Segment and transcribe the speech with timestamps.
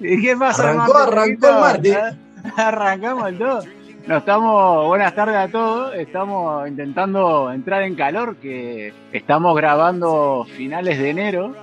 [0.00, 1.98] ¿Y qué pasa, Arrancó, arrancó el martes.
[2.56, 3.62] Arrancamos el todo.
[4.06, 5.94] No, estamos, buenas tardes a todos.
[5.94, 11.54] Estamos intentando entrar en calor, que estamos grabando finales de enero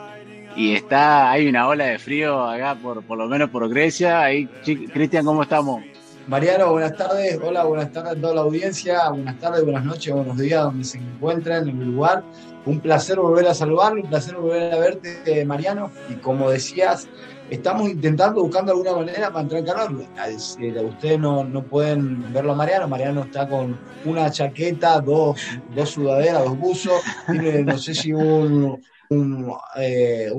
[0.56, 4.22] y está, hay una ola de frío acá, por, por lo menos por Grecia.
[4.22, 4.48] Ahí,
[4.92, 5.84] Cristian, ¿cómo estamos?
[6.28, 7.38] Mariano, buenas tardes.
[7.42, 9.10] Hola, buenas tardes a toda la audiencia.
[9.10, 12.24] Buenas tardes, buenas noches, buenos días, donde se encuentran en el lugar.
[12.66, 15.92] Un placer volver a saludarlo, un placer volver a verte, Mariano.
[16.10, 17.10] Y como decías,
[17.54, 20.88] estamos intentando, buscando alguna manera para entrar en calor.
[20.88, 25.40] Ustedes no, no pueden verlo a Mariano, Mariano está con una chaqueta, dos,
[25.76, 30.32] dos sudaderas, dos buzos, tiene no sé si un, un, eh,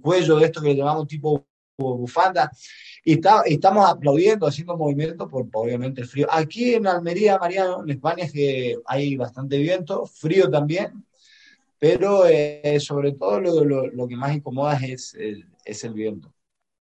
[0.00, 1.46] cuello de esto que le llamamos tipo
[1.78, 2.50] bufanda.
[3.04, 6.26] Y está, estamos aplaudiendo, haciendo movimiento por, obviamente el frío.
[6.28, 11.04] Aquí en Almería, Mariano, en España es que hay bastante viento, frío también,
[11.78, 15.14] pero eh, sobre todo lo, lo, lo, que más incomoda es
[15.66, 16.32] es el viento.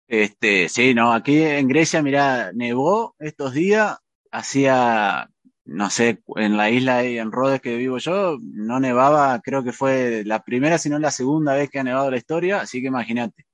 [0.08, 3.98] Este, sí, no, aquí en Grecia, mira, nevó estos días,
[4.32, 5.30] hacía,
[5.66, 9.74] no sé, en la isla y en Rhodes que vivo yo, no nevaba, creo que
[9.74, 13.46] fue la primera, sino la segunda vez que ha nevado la historia, así que imagínate.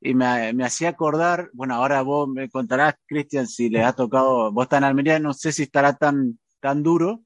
[0.00, 4.52] Y me, me hacía acordar, bueno, ahora vos me contarás, Cristian, si le ha tocado,
[4.52, 7.22] vos estás en Almería, no sé si estará tan, tan duro,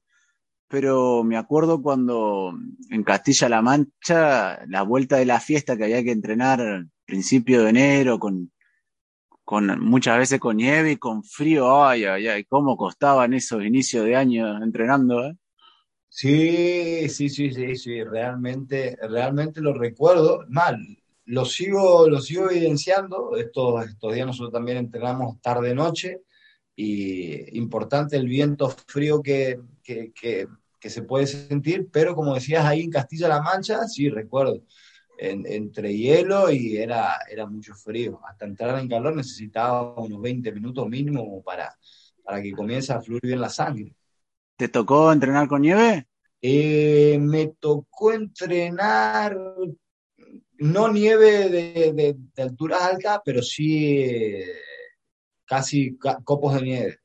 [0.69, 2.53] pero me acuerdo cuando
[2.91, 8.19] en Castilla-La Mancha, la vuelta de la fiesta que había que entrenar principio de enero
[8.19, 8.51] con
[9.49, 14.05] con muchas veces con nieve y con frío, ay, ay, ay, cómo costaban esos inicios
[14.05, 15.35] de año entrenando, ¿eh?
[16.07, 20.45] Sí, sí, sí, sí, sí, realmente, realmente lo recuerdo.
[20.49, 20.77] Mal,
[21.25, 23.35] lo sigo, lo sigo evidenciando.
[23.37, 26.21] Estos, estos días nosotros también entrenamos tarde-noche
[26.75, 30.47] y importante el viento frío que, que, que,
[30.79, 34.61] que se puede sentir, pero como decías ahí en Castilla-La Mancha, sí, recuerdo
[35.19, 38.21] entre hielo y era, era mucho frío.
[38.25, 41.75] Hasta entrar en calor necesitaba unos 20 minutos mínimo para,
[42.23, 43.93] para que comience a fluir bien la sangre.
[44.55, 46.07] ¿Te tocó entrenar con nieve?
[46.41, 49.37] Eh, me tocó entrenar,
[50.57, 54.45] no nieve de, de, alturas altas, pero sí eh,
[55.45, 56.97] casi copos de nieve.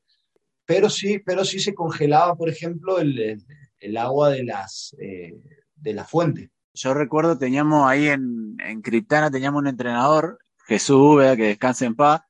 [0.65, 3.43] Pero sí, pero sí se congelaba, por ejemplo, el,
[3.79, 5.35] el, agua de las, eh,
[5.75, 11.35] de la fuente yo recuerdo, teníamos ahí en, en Criptana, teníamos un entrenador, Jesús Úbeda,
[11.35, 12.21] que descanse en paz,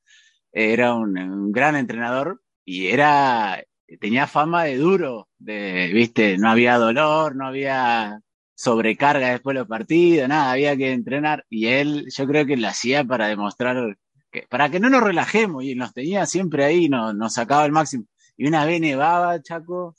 [0.52, 3.62] era un, gran entrenador y era,
[4.00, 8.20] tenía fama de duro, de, viste, no había dolor, no había
[8.54, 12.68] sobrecarga después de los partidos, nada, había que entrenar y él, yo creo que lo
[12.68, 13.98] hacía para demostrar,
[14.30, 17.72] que, para que no nos relajemos y nos tenía siempre ahí, nos, nos sacaba el
[17.72, 18.04] máximo.
[18.38, 19.94] Y una vez nevaba, Chaco,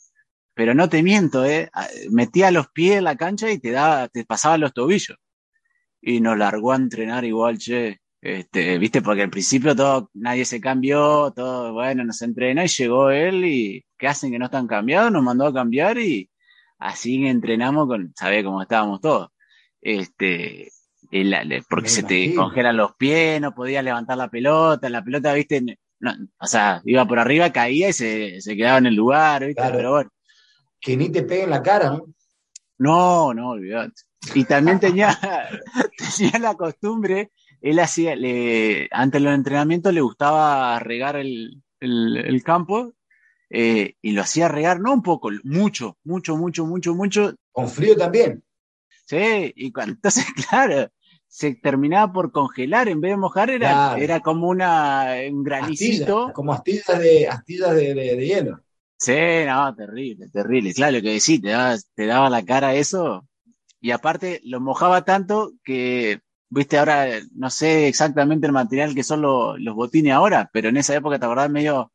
[0.57, 1.69] pero no te miento, ¿eh?
[2.09, 5.16] metía los pies en la cancha y te daba, te pasaba los tobillos.
[6.01, 8.00] Y nos largó a entrenar igual, che.
[8.19, 13.12] Este, viste, porque al principio todo, nadie se cambió, todo, bueno, nos entrena y llegó
[13.12, 15.12] él y ¿qué hacen que no están cambiados?
[15.12, 16.28] Nos mandó a cambiar y
[16.79, 19.29] así entrenamos con, sabés cómo estábamos todos.
[19.79, 20.72] Este,
[21.69, 26.13] porque se te congelan los pies, no podías levantar la pelota, la pelota, viste, no,
[26.39, 29.92] o sea, iba por arriba, caía y se, se quedaba en el lugar, viste, pero
[29.92, 30.10] bueno
[30.79, 32.06] que ni te pegue en la cara, ¿no?
[32.77, 34.01] No, no, olvidate.
[34.35, 35.18] Y también tenía,
[36.18, 37.31] tenía la costumbre,
[37.62, 42.94] él hacía, le, antes de los entrenamientos le gustaba regar el, el, el campo
[43.50, 47.33] eh, y lo hacía regar, no un poco, mucho, mucho, mucho, mucho, mucho.
[47.51, 48.44] Con frío también.
[49.06, 50.89] Sí, y cuando, entonces, claro,
[51.27, 54.01] se terminaba por congelar, en vez de mojar era, claro.
[54.01, 56.19] era como una, un granicito.
[56.19, 58.62] Astilla, como astillas de, astillas de, de, de hielo.
[58.97, 59.13] Sí,
[59.45, 60.73] no, terrible, terrible.
[60.73, 63.27] Claro, lo que decís, te daba, te daba la cara eso.
[63.79, 69.21] Y aparte, lo mojaba tanto que, viste, ahora no sé exactamente el material que son
[69.21, 71.91] los, los botines ahora, pero en esa época, te acordás, medio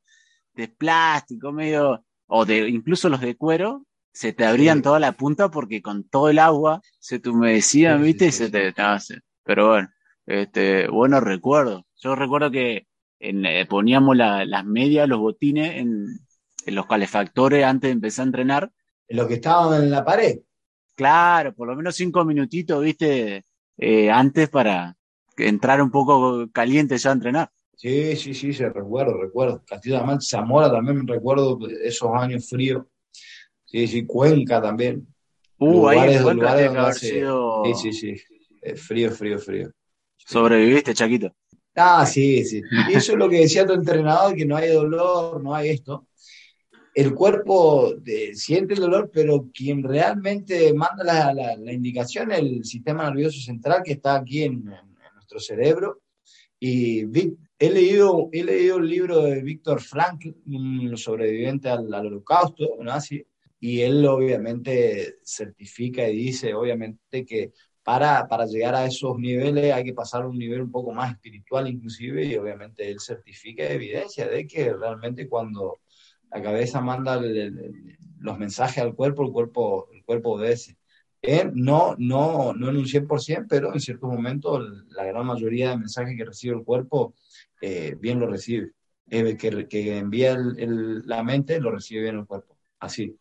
[0.55, 5.51] de plástico, medio, o de incluso los de cuero, se te abrían toda la punta
[5.51, 8.27] porque con todo el agua se te humedecían, ¿viste?
[8.27, 8.75] y se te...
[9.43, 9.89] pero bueno,
[10.27, 11.87] este, bueno recuerdo.
[11.97, 12.87] Yo recuerdo que
[13.21, 16.07] eh, poníamos las medias, los botines en,
[16.67, 18.73] los calefactores antes de empezar a entrenar.
[19.09, 20.41] En los que estaban en la pared.
[20.95, 23.45] Claro, por lo menos cinco minutitos, viste,
[23.77, 24.97] eh, antes para
[25.37, 27.51] entrar un poco caliente ya a entrenar.
[27.75, 29.63] Sí, sí, sí, se recuerdo, recuerdo.
[29.67, 32.85] Castillo de Zamora también me recuerdo esos años fríos.
[33.65, 35.07] Sí, sí, Cuenca también.
[35.59, 37.63] Uh, ahí en Cuenca tiene que haber sido...
[37.65, 38.23] Sí, sí, sí.
[38.61, 39.71] Eh, frío, frío, frío.
[40.17, 41.35] ¿Sobreviviste, Chaquito?
[41.75, 42.63] Ah, sí, sí.
[42.89, 46.07] Y eso es lo que decía tu entrenador, que no hay dolor, no hay esto.
[46.95, 47.95] El cuerpo
[48.35, 53.93] siente el dolor, pero quien realmente manda la, indicación es el sistema nervioso central que
[53.93, 54.65] está aquí en,
[55.15, 56.03] nuestro cerebro.
[56.61, 57.01] Y
[57.59, 63.25] he leído, he leído el libro de Víctor Frank, un sobreviviente al, holocausto nazi,
[63.59, 67.53] y él obviamente certifica y dice, obviamente, que
[67.83, 71.13] para, para llegar a esos niveles hay que pasar a un nivel un poco más
[71.13, 75.81] espiritual inclusive y obviamente él certifica evidencia de que realmente cuando
[76.33, 77.21] la cabeza manda
[78.19, 80.77] los mensajes al cuerpo, el cuerpo, el cuerpo obedece.
[81.21, 85.79] Eh, no, no, no en un 100%, pero en ciertos momentos la gran mayoría de
[85.79, 87.15] mensajes que recibe el cuerpo
[87.61, 88.73] eh, bien lo recibe.
[89.09, 92.57] Eh, que, que, envía la mente lo recibe bien el cuerpo.
[92.81, 93.17] Así.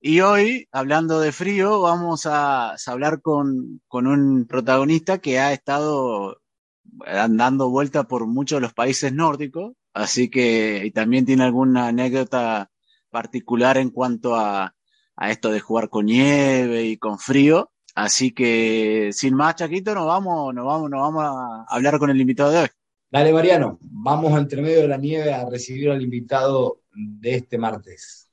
[0.00, 6.40] Y hoy, hablando de frío, vamos a, hablar con, un protagonista que ha estado
[6.84, 12.70] dando vuelta por muchos de los países nórdicos, así que y también tiene alguna anécdota
[13.10, 14.74] particular en cuanto a,
[15.28, 17.70] esto de jugar con nieve y con frío.
[17.94, 22.20] Así que sin más, Chaquito, nos vamos, nos vamos, nos vamos a hablar con el
[22.20, 22.68] invitado de hoy.
[23.08, 28.28] Dale, Mariano, vamos entre medio de la nieve a recibir al invitado de este martes.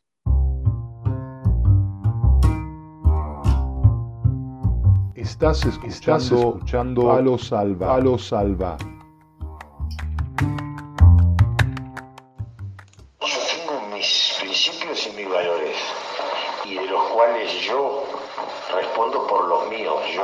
[5.14, 7.88] Estás escuchando, escuchando Palo Salva.
[7.88, 8.78] Palo Salva.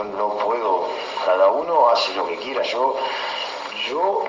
[0.03, 0.87] No puedo,
[1.25, 2.61] cada uno hace lo que quiera.
[2.63, 2.95] Yo,
[3.87, 4.23] yo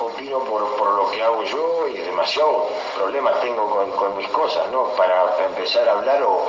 [0.00, 4.84] opino por, lo que hago yo y demasiado problemas tengo con, con mis cosas, ¿no?
[4.96, 6.46] Para empezar a hablar o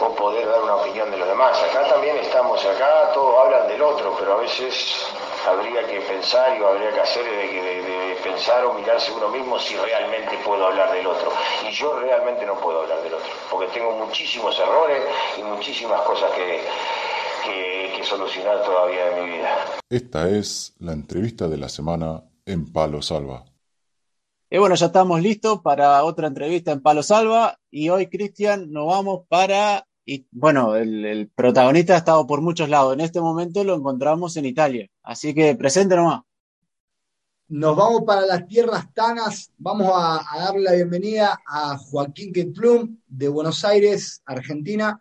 [0.00, 1.62] o poder dar una opinión de los demás.
[1.62, 5.06] Acá también estamos, acá todos hablan del otro, pero a veces
[5.46, 10.36] habría que pensar y habría que hacer de, pensar o mirarse uno mismo si realmente
[10.38, 11.32] puedo hablar del otro.
[11.62, 15.02] Y yo realmente no puedo hablar del otro, porque tengo muchísimos errores
[15.36, 16.66] y muchísimas cosas que,
[17.44, 19.56] que, que solucionar todavía en mi vida.
[19.88, 23.44] Esta es la entrevista de la semana en Palo Salva.
[24.50, 28.86] Y bueno, ya estamos listos para otra entrevista en Palo Salva y hoy, Cristian, nos
[28.86, 32.94] vamos para y bueno, el, protagonista ha estado por muchos lados.
[32.94, 34.88] En este momento lo encontramos en Italia.
[35.04, 36.22] Así que presente nomás.
[37.46, 39.52] Nos vamos para las tierras tanas.
[39.56, 45.00] Vamos a, darle la bienvenida a Joaquín Ketplum de Buenos Aires, Argentina.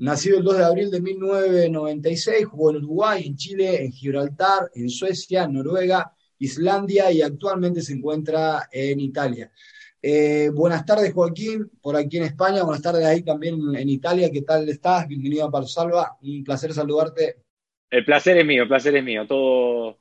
[0.00, 4.88] Nacido el 2 de abril de 1996, jugó en Uruguay, en Chile, en Gibraltar, en
[4.88, 9.52] Suecia, Noruega, Islandia y actualmente se encuentra en Italia.
[10.00, 12.62] Eh, buenas tardes, Joaquín, por aquí en España.
[12.62, 14.30] Buenas tardes ahí también en Italia.
[14.32, 15.06] ¿Qué tal estás?
[15.06, 16.16] Bienvenido a Palo Salva.
[16.22, 17.42] Un placer saludarte.
[17.90, 19.26] El placer es mío, el placer es mío.
[19.26, 19.98] Todo,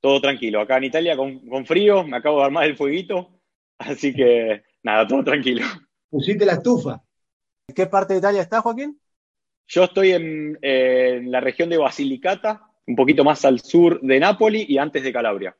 [0.00, 0.62] todo tranquilo.
[0.62, 3.42] Acá en Italia con, frío, me acabo de armar el fueguito.
[3.76, 5.66] Así que nada, todo tranquilo.
[6.08, 7.02] Pusiste la estufa.
[7.68, 8.98] ¿En qué parte de Italia estás, Joaquín?
[9.66, 14.66] Yo estoy en, en la región de Basilicata, un poquito más al sur de Nápoli
[14.68, 15.56] y antes de Calabria.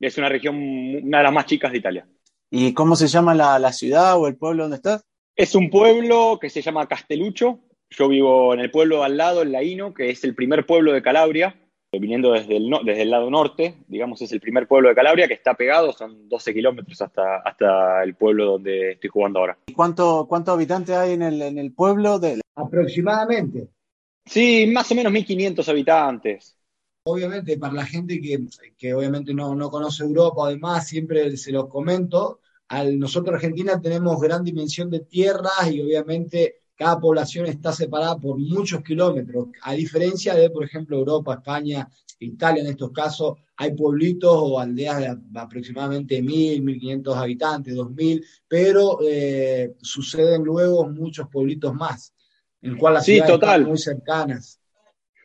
[0.00, 2.06] Es una región, una de las más chicas de Italia.
[2.50, 5.04] ¿Y cómo se llama la, ciudad o el pueblo donde estás?
[5.34, 7.60] Es un pueblo que se llama Castelucho.
[7.88, 11.02] Yo vivo en el pueblo al lado, en Laino, que es el primer pueblo de
[11.02, 11.61] Calabria,
[11.98, 15.34] viniendo desde el, desde el lado norte, digamos, es el primer pueblo de Calabria que
[15.34, 19.58] está pegado, son 12 kilómetros hasta, hasta el pueblo donde estoy jugando ahora.
[19.66, 22.18] ¿Y cuántos habitantes hay en el, en el pueblo?
[22.18, 22.40] De...
[22.54, 23.68] Aproximadamente.
[24.24, 26.56] Sí, más o menos 1.500 habitantes.
[27.04, 28.38] Obviamente, para la gente que,
[28.78, 34.20] que obviamente no, no, conoce Europa, además, siempre se los comento, al, nosotros Argentina tenemos
[34.20, 40.34] gran dimensión de tierras y obviamente cada población está separada por muchos kilómetros, a diferencia
[40.34, 46.20] de, por ejemplo, Europa, España, Italia en estos casos, hay pueblitos o aldeas de aproximadamente
[46.20, 52.12] 1.000, 1.500 habitantes, 2.000, pero eh, suceden luego muchos pueblitos más,
[52.60, 54.58] en cual las ciudades están muy cercanas.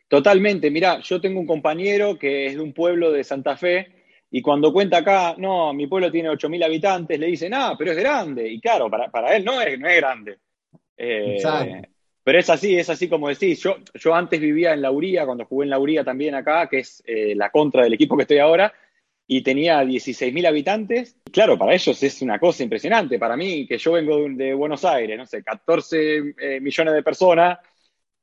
[0.06, 3.88] Totalmente, mira, yo tengo un compañero que es de un pueblo de Santa Fe
[4.30, 7.98] y cuando cuenta acá, no, mi pueblo tiene 8.000 habitantes, le dicen, ah, pero es
[7.98, 8.48] grande.
[8.48, 10.38] Y claro, para, él no es, no es grande.
[10.98, 11.82] Eh,
[12.24, 13.62] Pero es así, es así como decís.
[13.62, 17.34] Yo, yo antes vivía en Lauría, cuando jugué en Lauría también acá, que es eh,
[17.34, 18.72] la contra del equipo que estoy ahora,
[19.26, 21.16] y tenía 16.000 habitantes.
[21.30, 23.18] claro, para ellos es una cosa impresionante.
[23.18, 27.58] Para mí, que yo vengo de Buenos Aires, no sé, 14 eh, millones de personas,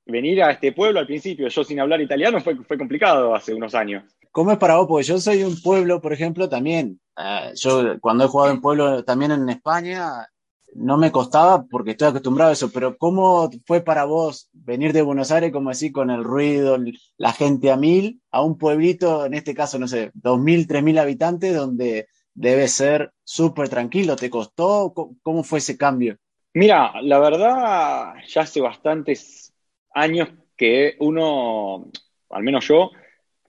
[0.06, 3.74] venir a este pueblo al principio, yo sin hablar italiano, fue, fue complicado hace unos
[3.74, 4.04] años.
[4.32, 4.88] ¿Cómo es para vos?
[4.88, 7.00] Porque yo soy un pueblo, por ejemplo, también.
[7.18, 10.28] Eh, yo cuando he jugado en pueblo también en España,
[10.76, 15.02] no me costaba porque estoy acostumbrado a eso, pero ¿cómo fue para vos venir de
[15.02, 16.78] Buenos Aires, como así, con el ruido,
[17.18, 20.84] la gente a mil, a un pueblito, en este caso, no sé, dos mil, tres
[20.84, 24.16] mil habitantes, donde debe ser súper tranquilo?
[24.18, 24.94] ¿Te costó?
[25.24, 26.18] ¿Cómo fue ese cambio?
[26.54, 29.54] Mira, la verdad, ya hace bastantes
[29.94, 31.90] años que uno,
[32.30, 32.92] al menos yo,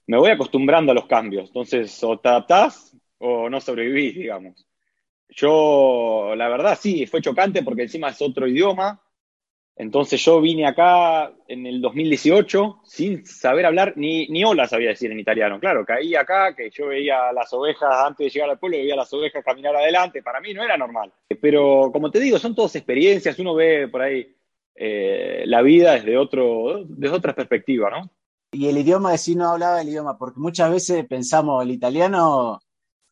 [0.06, 1.49] me voy acostumbrando a los cambios.
[1.49, 4.66] Entonces, o te adaptás o no sobrevivís, digamos.
[5.28, 9.02] Yo, la verdad, sí, fue chocante porque encima es otro idioma.
[9.78, 15.12] Entonces yo vine acá en el 2018 sin saber hablar, ni, ni hola sabía decir
[15.12, 15.61] en italiano.
[15.61, 19.12] Claro, caí acá, que yo veía las ovejas antes de llegar al pueblo, veía las
[19.12, 20.23] ovejas caminar adelante.
[20.23, 21.12] Para mí no era normal.
[21.42, 23.38] Pero como te digo, son todas experiencias.
[23.38, 24.35] Uno ve por ahí
[24.75, 28.11] eh, la vida desde, otro, desde otra perspectiva, ¿no?
[28.52, 32.61] Y el idioma de sí no hablaba el idioma, porque muchas veces pensamos el italiano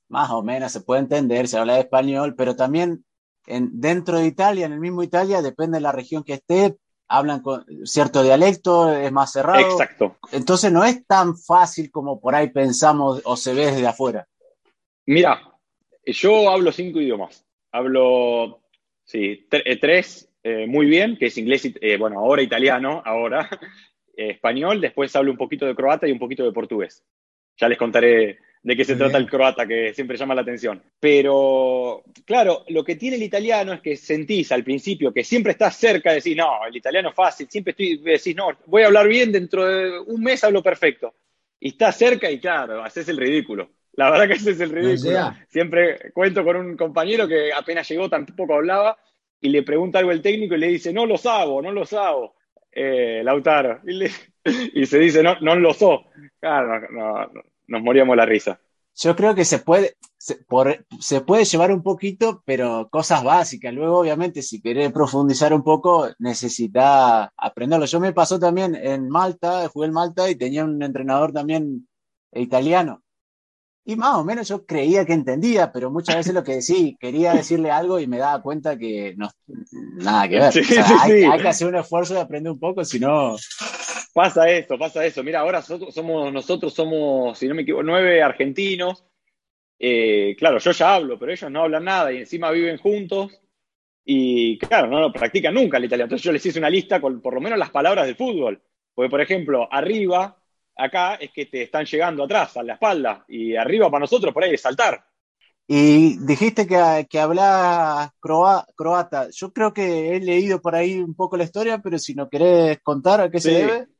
[0.09, 3.05] más o menos se puede entender, se habla de español, pero también
[3.47, 6.77] en, dentro de Italia, en el mismo Italia, depende de la región que esté,
[7.09, 9.61] hablan con cierto dialecto, es más cerrado.
[9.61, 10.17] Exacto.
[10.33, 14.27] Entonces no es tan fácil como por ahí pensamos o se ve desde afuera.
[15.07, 15.41] Mira,
[16.07, 17.45] yo hablo cinco idiomas.
[17.73, 18.63] Hablo,
[19.05, 23.49] sí, eh, tres eh, muy bien, que es inglés, eh, bueno, ahora italiano, ahora
[24.17, 27.05] español, después hablo un poquito de croata y un poquito de portugués.
[27.57, 30.83] Ya les contaré de qué se trata el croata, que siempre llama la atención.
[30.99, 35.77] Pero, claro, lo que tiene el italiano es que sentís al principio que siempre estás
[35.77, 39.07] cerca de decir, no, el italiano es fácil, siempre estoy, decís, no, voy a hablar
[39.07, 41.13] bien, dentro de un mes hablo perfecto.
[41.61, 43.69] Y estás cerca y claro, haces el ridículo.
[43.93, 45.35] La verdad que ese es el ridículo.
[45.49, 48.97] Siempre cuento con un compañero que apenas llegó, tampoco hablaba,
[49.43, 52.35] y le pregunta algo el técnico y le dice, no lo hago, no lo hago.
[52.73, 53.83] Eh, Lautaro.
[54.47, 56.05] Y, se dice, no, no lo so.
[56.39, 58.59] Claro, no, no nos moríamos la risa.
[58.97, 63.75] Yo creo que se puede, se, puede llevar un poquito, pero cosas básicas.
[63.75, 67.87] Luego, obviamente, si querés profundizar un poco, necesita aprenderlo.
[67.87, 71.89] Yo me pasó también en Malta, jugué en Malta y tenía un entrenador también
[72.33, 73.03] italiano.
[73.87, 77.35] Y más o menos yo creía que entendía, pero muchas veces lo que decía, quería
[77.35, 79.29] decirle algo y me daba cuenta que no,
[79.97, 80.55] nada que ver.
[81.03, 83.37] hay, hay, que hacer un esfuerzo de aprender un poco, si no,
[84.15, 85.25] Pasa eso, pasa eso.
[85.25, 89.05] Mira, ahora somos, nosotros somos, si no me equivoco, nueve argentinos.
[89.77, 93.33] Eh, claro, yo ya hablo, pero ellos no hablan nada y encima viven juntos.
[94.05, 96.07] Y claro, no lo practican nunca el italiano.
[96.07, 98.63] Entonces yo les hice una lista con por lo menos las palabras del fútbol.
[98.95, 100.41] Porque, por ejemplo, arriba,
[100.77, 103.25] acá es que te están llegando atrás, a la espalda.
[103.27, 105.05] Y arriba para nosotros por ahí es saltar.
[105.67, 109.29] Y dijiste que, que hablas croata.
[109.33, 112.79] Yo creo que he leído por ahí un poco la historia, pero si no querés
[112.81, 113.94] contar a qué se debe.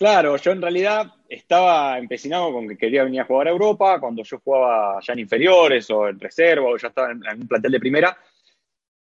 [0.00, 4.22] Claro, yo en realidad estaba empecinado con que quería venir a jugar a Europa, cuando
[4.22, 7.80] yo jugaba ya en inferiores o en reserva o ya estaba en, un plantel de
[7.80, 8.18] primera.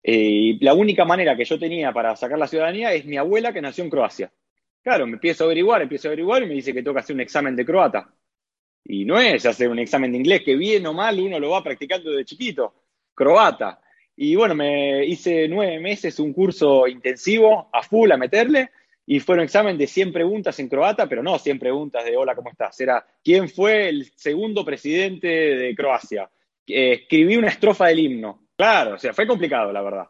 [0.04, 3.64] Eh, la única manera que yo tenía para sacar la ciudadanía es mi abuela que
[3.64, 4.32] nació en Croacia.
[4.84, 7.16] Claro, me empiezo a averiguar, empiezo a averiguar y me dice que tengo que hacer
[7.16, 8.14] un examen de croata.
[8.84, 11.64] Y no es hacer un examen de inglés, que bien o mal uno lo va
[11.64, 12.76] practicando desde chiquito.
[13.16, 13.82] Croata.
[14.16, 18.70] Y bueno, me hice nueve meses un curso intensivo, a full, a meterle
[19.08, 22.50] y fueron examen de 100 preguntas en croata, pero no 100 preguntas de hola, ¿cómo
[22.50, 22.80] estás?
[22.80, 26.30] Era quién fue el segundo presidente de Croacia.
[26.66, 28.48] Eh, escribí una estrofa del himno.
[28.58, 30.08] Claro, o sea, fue complicado, la verdad.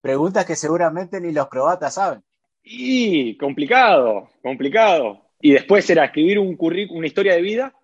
[0.00, 2.22] Preguntas que seguramente ni los croatas saben.
[2.62, 5.26] Y complicado, complicado.
[5.40, 7.74] Y después era escribir un una historia de vida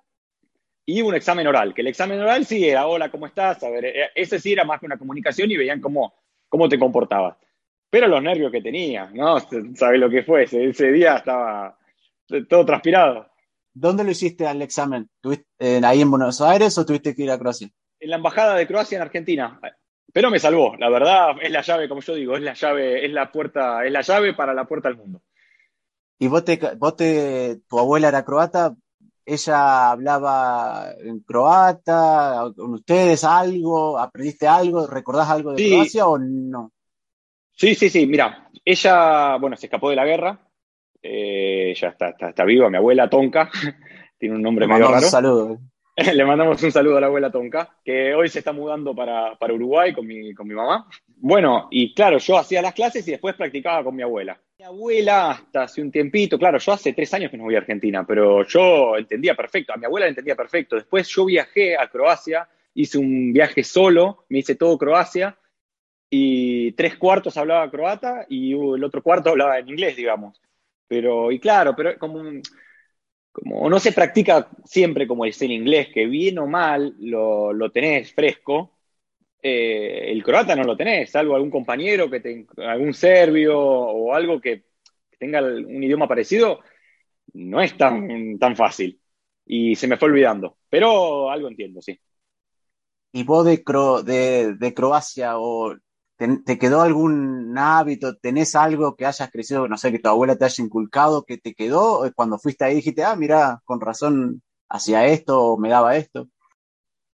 [0.87, 3.63] y un examen oral, que el examen oral sí era hola, ¿cómo estás?
[3.63, 6.15] A ver, eh, ese sí era más que una comunicación y veían cómo,
[6.49, 7.37] cómo te comportabas
[7.91, 9.39] pero los nervios que tenía, ¿no?
[9.75, 10.45] ¿Sabes lo que fue?
[10.45, 11.79] Ese, día estaba
[12.49, 13.27] todo transpirado.
[13.73, 15.09] ¿Dónde lo hiciste al examen?
[15.21, 17.69] ¿Tuviste, ¿Ahí en Buenos Aires o tuviste que ir a Croacia?
[18.01, 19.61] En la embajada de Croacia en Argentina.
[20.13, 23.13] Pero me salvó, la verdad, es la llave, como yo digo, es la llave, es
[23.13, 25.23] la puerta, es la llave para la puerta al mundo.
[26.19, 28.75] ¿Y vos te, vos te, tu abuela era croata?
[29.25, 32.51] ¿Ella hablaba en croata?
[32.57, 33.99] ¿Con ustedes algo?
[33.99, 34.87] ¿Aprendiste algo?
[34.87, 36.73] ¿Recordás algo de Croacia o no?
[37.59, 40.39] Sí, sí, sí, mira, ella, bueno, se escapó de la guerra,
[41.03, 43.51] eh, ya está, está, viva, mi abuela Tonka,
[44.19, 45.05] tiene un nombre medio raro.
[45.05, 45.59] Un saludo.
[45.97, 49.55] Le mandamos un saludo a la abuela Tonka, que hoy se está mudando para, para
[49.55, 50.89] Uruguay con mi, con mi mamá.
[51.17, 54.41] Bueno, y claro, yo hacía las clases y después practicaba con mi abuela.
[54.61, 57.59] Mi abuela, hasta hace un tiempito, claro, yo hace tres años que no voy a
[57.59, 60.77] Argentina, pero yo entendía perfecto, a mi abuela la entendía perfecto.
[60.77, 65.37] Después yo viajé a Croacia, hice un viaje solo, me hice todo Croacia,
[66.11, 70.41] y tres cuartos hablaba croata y el otro cuarto hablaba en inglés, digamos.
[70.87, 72.23] Pero, y claro, pero como,
[73.33, 77.71] como no se practica siempre como es en inglés, que bien o mal lo, lo
[77.71, 78.79] tenés fresco,
[79.43, 84.41] eh, el croata no lo tenés, salvo algún compañero, que te, algún serbio o algo
[84.41, 84.65] que
[85.19, 86.61] tenga un idioma parecido,
[87.35, 89.01] no es tan, tan fácil.
[89.47, 91.99] Y se me fue olvidando, pero algo entiendo, sí.
[93.13, 93.63] ¿Y vos de,
[94.05, 95.77] de, de Croacia o
[96.19, 98.17] ¿Te, quedó algún hábito?
[98.17, 101.55] ¿Tenés algo que hayas crecido, no sé, que tu abuela te haya inculcado, que te
[101.55, 102.11] quedó?
[102.17, 106.29] Cuando fuiste ahí dijiste, ah, mira, con razón hacía esto o me daba esto.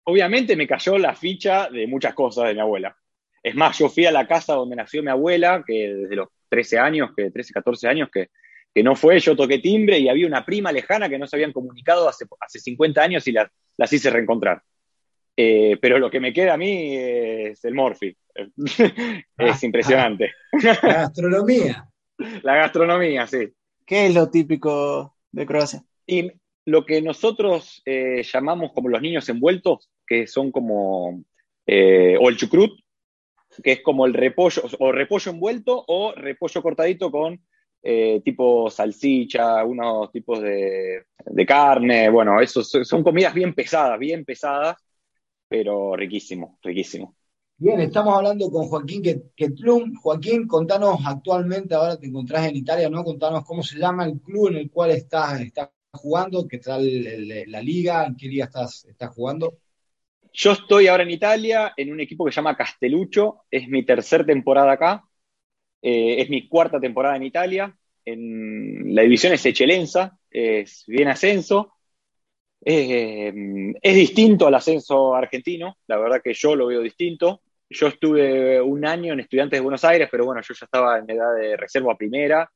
[0.04, 2.96] Obviamente me cayó la ficha de muchas cosas de mi abuela.
[3.42, 6.78] Es más, yo fui a la casa donde nació mi abuela, que desde los 13
[6.78, 8.30] años, que 13, 14 años, que,
[8.74, 11.52] que no fue, yo toqué timbre y había una prima lejana que no se habían
[11.52, 14.62] comunicado hace, hace 50 años y las, las hice reencontrar.
[15.36, 18.16] Eh, pero lo que me queda a mí es el Morphy.
[19.38, 20.32] es impresionante.
[20.62, 21.88] La gastronomía.
[22.42, 23.52] La gastronomía, sí.
[23.84, 25.84] ¿Qué es lo típico de Croacia?
[26.06, 26.30] Y
[26.64, 31.24] lo que nosotros eh, llamamos como los niños envueltos, que son como,
[31.66, 32.78] eh, o el chucrut,
[33.62, 37.40] que es como el repollo, o repollo envuelto o repollo cortadito con
[38.24, 44.82] tipo salsicha, unos tipos de, de carne, bueno, esos son comidas bien pesadas, bien pesadas,
[45.46, 47.14] pero riquísimo, riquísimo.
[47.56, 49.02] Bien, estamos hablando con Joaquín
[49.36, 49.94] Ketlum.
[49.94, 53.04] Joaquín, contanos actualmente, ahora te encontrás en Italia, ¿no?
[53.04, 55.40] Contanos cómo se llama el club en el cual estás,
[55.92, 56.84] jugando, qué tal
[57.46, 59.58] la liga, en qué liga estás, jugando.
[60.32, 64.26] Yo estoy ahora en Italia en un equipo que se llama Castelluccio, es mi tercera
[64.26, 65.04] temporada acá,
[65.80, 71.74] eh, es mi cuarta temporada en Italia, en la división es Eccellenza, es bien ascenso,
[72.64, 73.32] eh,
[73.80, 77.42] es distinto al ascenso argentino, la verdad que yo lo veo distinto.
[77.70, 81.10] Yo estuve un año en Estudiantes de Buenos Aires, pero bueno, yo ya estaba en
[81.10, 82.50] edad de reserva primera.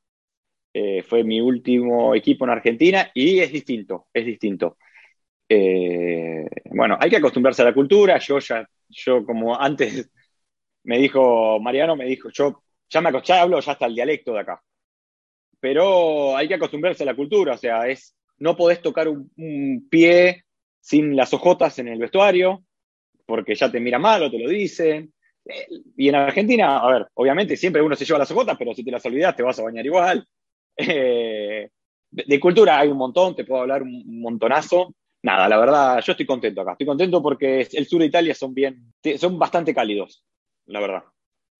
[0.73, 4.77] Eh, fue mi último equipo en Argentina y es distinto, es distinto.
[5.49, 8.19] Eh, bueno, hay que acostumbrarse a la cultura.
[8.19, 10.11] Yo ya, yo como antes
[10.83, 14.39] me dijo Mariano, me dijo, yo ya me acostumbré, hablo ya hasta el dialecto de
[14.39, 14.61] acá.
[15.59, 20.45] Pero hay que acostumbrarse a la cultura, o sea, es no podés tocar un, pie
[20.79, 22.63] sin las ojotas en el vestuario,
[23.29, 25.13] porque ya te mira mal o te lo dicen.
[25.95, 28.91] Y en Argentina, a ver, obviamente siempre uno se lleva las ojotas, pero si te
[28.91, 30.27] las olvidas te vas a bañar igual.
[30.75, 31.69] Eh,
[32.09, 34.95] de, cultura hay un montón, te puedo hablar un montonazo.
[35.21, 36.71] Nada, la verdad, yo estoy contento acá.
[36.71, 40.25] Estoy contento porque el sur de Italia son bien, son bastante cálidos,
[40.65, 41.03] la verdad.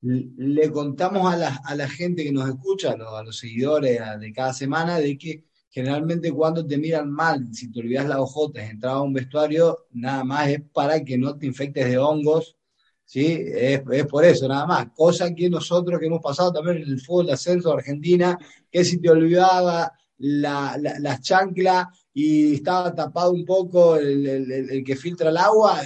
[0.01, 4.53] Le contamos a la, a la gente que nos escucha, a los seguidores de cada
[4.53, 9.01] semana, de que generalmente cuando te miran mal, si te olvidas la ojota, entrar a
[9.01, 12.57] un vestuario, nada más es para que no te infectes de hongos,
[13.05, 13.43] ¿sí?
[13.53, 14.87] Es, por eso, nada más.
[14.95, 18.37] Cosa que nosotros que hemos pasado también en el fútbol de ascenso de Argentina,
[18.71, 25.29] que si te olvidaba la, la, chancla y estaba tapado un poco el, que filtra
[25.29, 25.81] el agua,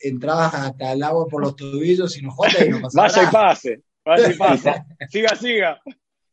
[0.00, 3.82] entrabas hasta el agua por los tobillos y no y no pasaba Vaya y pase,
[4.04, 4.72] vaya y pase.
[5.10, 5.80] siga, siga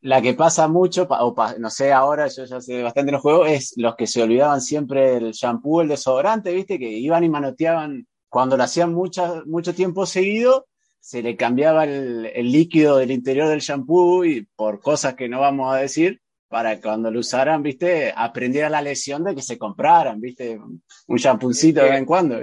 [0.03, 3.49] la que pasa mucho, o no sé, ahora yo ya sé bastante en los juegos,
[3.49, 6.77] es los que se olvidaban siempre el shampoo, el desodorante, ¿viste?
[6.77, 10.67] Que iban y manoteaban, cuando lo hacían mucho, mucho tiempo seguido,
[10.99, 15.73] se le cambiaba el, líquido del interior del shampoo y por cosas que no vamos
[15.73, 18.13] a decir, para cuando lo usaran, ¿viste?
[18.13, 20.59] Aprendiera la lección de que se compraran, ¿viste?
[21.07, 22.41] Un shampooncito de vez en cuando.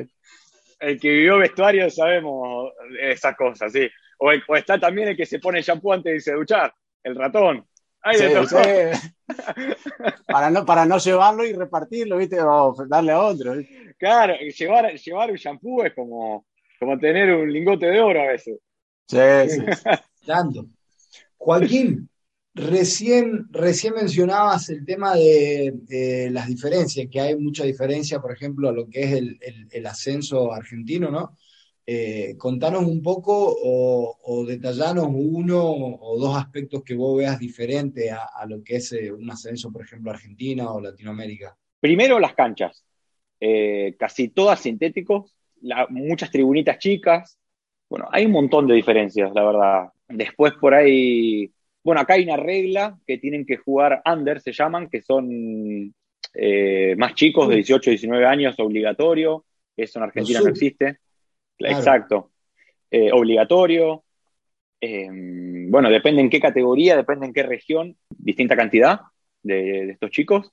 [0.79, 3.87] El que vivió vestuario sabemos esas cosas, sí.
[4.19, 6.73] O, está también el que se pone shampoo antes de duchar
[7.05, 7.67] el ratón.
[10.27, 12.41] para, no, para no llevarlo y repartirlo, ¿viste?
[12.41, 13.53] O darle a otro.
[13.99, 16.47] Claro, llevar, llevar un shampoo es como,
[16.79, 18.59] como tener un lingote de oro a veces.
[19.07, 19.61] Sí, sí.
[20.27, 20.67] Tanto.
[21.37, 22.09] Joaquín,
[22.55, 28.73] recién, recién mencionabas el tema de, las diferencias, que hay mucha diferencia, por ejemplo, a
[28.73, 29.39] lo que es el,
[29.71, 31.37] el ascenso argentino, ¿no?
[31.87, 38.11] Eh, contanos un poco o, o, detallanos uno o dos aspectos que vos veas diferente
[38.11, 41.57] a, lo que es eh, un ascenso, por ejemplo, Argentina o Latinoamérica.
[41.81, 42.85] Primero las canchas,
[43.41, 45.35] eh, casi todas sintéticos,
[45.89, 47.39] muchas tribunitas chicas.
[47.89, 49.89] Bueno, hay un montón de diferencias, la verdad.
[50.07, 51.51] Después por ahí,
[51.83, 55.93] bueno, acá hay una regla que tienen que jugar under, se llaman, que son
[56.97, 59.45] más chicos de 18, 19 años, obligatorio.
[59.77, 60.99] Eso en Argentina no existe.
[61.61, 62.31] Exacto.
[62.91, 64.05] Eh, obligatorio.
[64.81, 69.01] Em, bueno, depende en qué categoría, depende en qué región, distinta cantidad
[69.43, 70.51] de, estos chicos.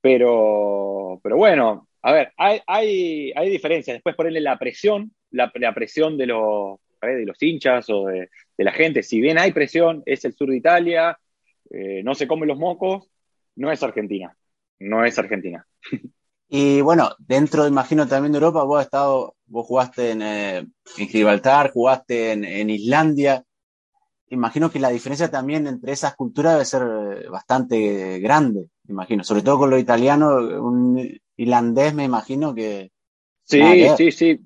[0.00, 3.96] Pero, pero bueno, a ver, hay, hay, hay diferencias.
[3.96, 9.02] Después ponerle la presión, la, presión de los, de los hinchas o de, la gente.
[9.02, 11.18] Si bien hay presión, es el sur de Italia,
[11.70, 13.10] eh, no se comen los mocos,
[13.56, 14.36] no es Argentina.
[14.78, 15.66] No es Argentina.
[16.48, 21.72] Y bueno, dentro, imagino, también de Europa, vos has estado, vos jugaste en, eh, Gibraltar,
[21.72, 23.44] jugaste en, Islandia.
[24.30, 29.24] Imagino que la diferencia también entre esas culturas debe ser eh, bastante grande, imagino.
[29.24, 32.90] Sobre todo con lo italiano, un irlandés me imagino que...
[33.44, 33.62] Sí,
[33.96, 34.40] sí, sí.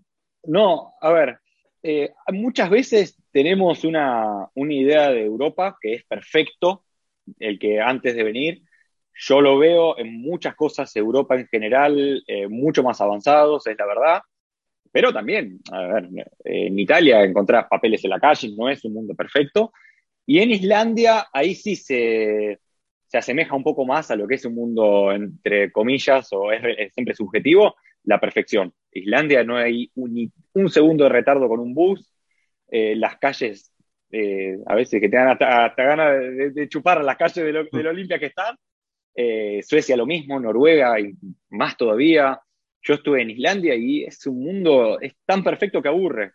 [0.45, 1.39] No, a ver,
[1.85, 6.85] eh, muchas veces tenemos una, una idea de Europa que es perfecto,
[7.39, 8.63] el que antes de venir,
[9.15, 13.87] yo lo veo en muchas cosas, Europa en general, eh, mucho más avanzados, es la
[13.87, 14.23] verdad.
[14.91, 15.59] Pero también,
[16.45, 19.73] en Italia encontrar papeles en la calle, no es un mundo perfecto.
[20.27, 22.61] Y en Islandia, ahí sí se,
[23.07, 26.93] se asemeja un poco más a lo que es un mundo, entre comillas, o es,
[26.95, 28.73] siempre subjetivo, la perfección.
[28.91, 32.13] Islandia no hay un, un segundo de retardo con un bus,
[32.71, 33.73] eh, las calles,
[34.11, 37.83] eh, a veces que te dan hasta, ganas de, chupar las calles de lo, de
[37.83, 38.57] lo que están,
[39.15, 41.15] eh, Suecia lo mismo, Noruega y
[41.51, 42.41] más todavía.
[42.83, 46.33] Yo estuve en Islandia y es un mundo, es tan perfecto que aburre.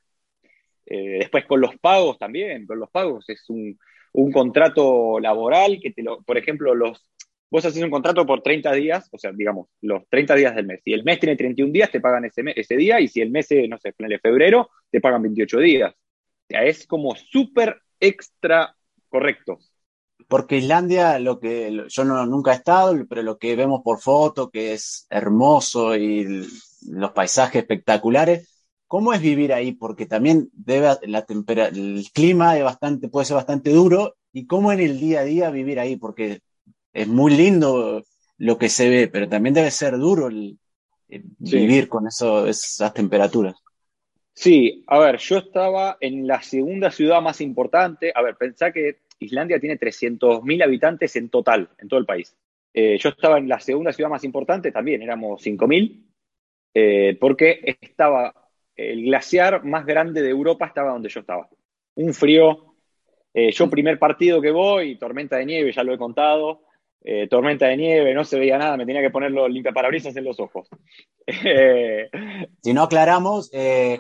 [0.86, 3.78] Eh, después con los pagos también, con los pagos es un,
[4.32, 7.06] contrato laboral que te lo, por ejemplo, los,
[7.52, 10.82] vos haces un contrato por 30 días, o sea, digamos, los 30 días del mes.
[10.84, 13.48] Si el mes tiene 31 días, te pagan ese, ese día, y si el mes,
[13.70, 15.94] no sé, en febrero, te pagan 28 días.
[15.94, 18.76] O sea, es como súper extra
[19.10, 19.60] correcto
[20.28, 24.50] porque Islandia, lo que yo no, nunca he estado, pero lo que vemos por foto,
[24.50, 26.46] que es hermoso y
[26.90, 29.72] los paisajes espectaculares, ¿cómo es vivir ahí?
[29.72, 34.80] Porque también debe la el clima es bastante, puede ser bastante duro, y cómo en
[34.80, 36.42] el día a día vivir ahí, porque
[36.94, 38.04] es muy lindo
[38.38, 40.30] lo que se ve, pero también debe ser duro
[41.08, 43.56] vivir con eso, esas temperaturas.
[44.34, 48.12] Sí, a ver, yo estaba en la segunda ciudad más importante.
[48.14, 52.36] A ver, pensá que Islandia tiene 300.000 habitantes en total, en todo el país.
[52.74, 56.06] Eh, yo estaba en la segunda ciudad más importante, también éramos 5.000,
[56.74, 58.34] eh, porque estaba
[58.76, 61.50] el glaciar más grande de Europa, estaba donde yo estaba.
[61.96, 62.76] Un frío.
[63.34, 66.62] Eh, yo, primer partido que voy, tormenta de nieve, ya lo he contado.
[67.30, 70.40] Tormenta de nieve, no se veía nada, me tenía que poner los limpiaparabrisas en los
[70.40, 70.68] ojos.
[72.62, 73.50] si no aclaramos,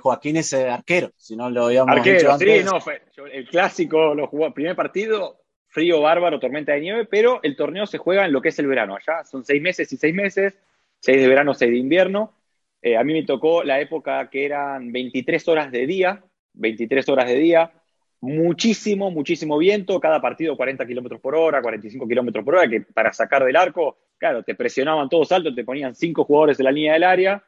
[0.01, 2.59] Joaquín es arquero, si no lo habíamos arquero, dicho antes.
[2.59, 5.41] Sí, no, fue, el clásico lo jugó, primer partido,
[5.77, 8.67] frío bárbaro, tormenta de nieve, pero el torneo se juega en lo que es el
[8.67, 8.95] verano.
[8.95, 10.57] Allá son seis meses y seis meses,
[10.99, 12.33] seis de verano, seis de invierno.
[12.81, 17.27] Eh, a mí me tocó la época que eran 23 horas de día, 23 horas
[17.27, 17.71] de día,
[18.21, 23.13] muchísimo, muchísimo viento, cada partido 40 kilómetros por hora, 45 kilómetros por hora, que para
[23.13, 26.93] sacar del arco, claro, te presionaban todos altos, te ponían cinco jugadores en la línea
[26.93, 27.43] del área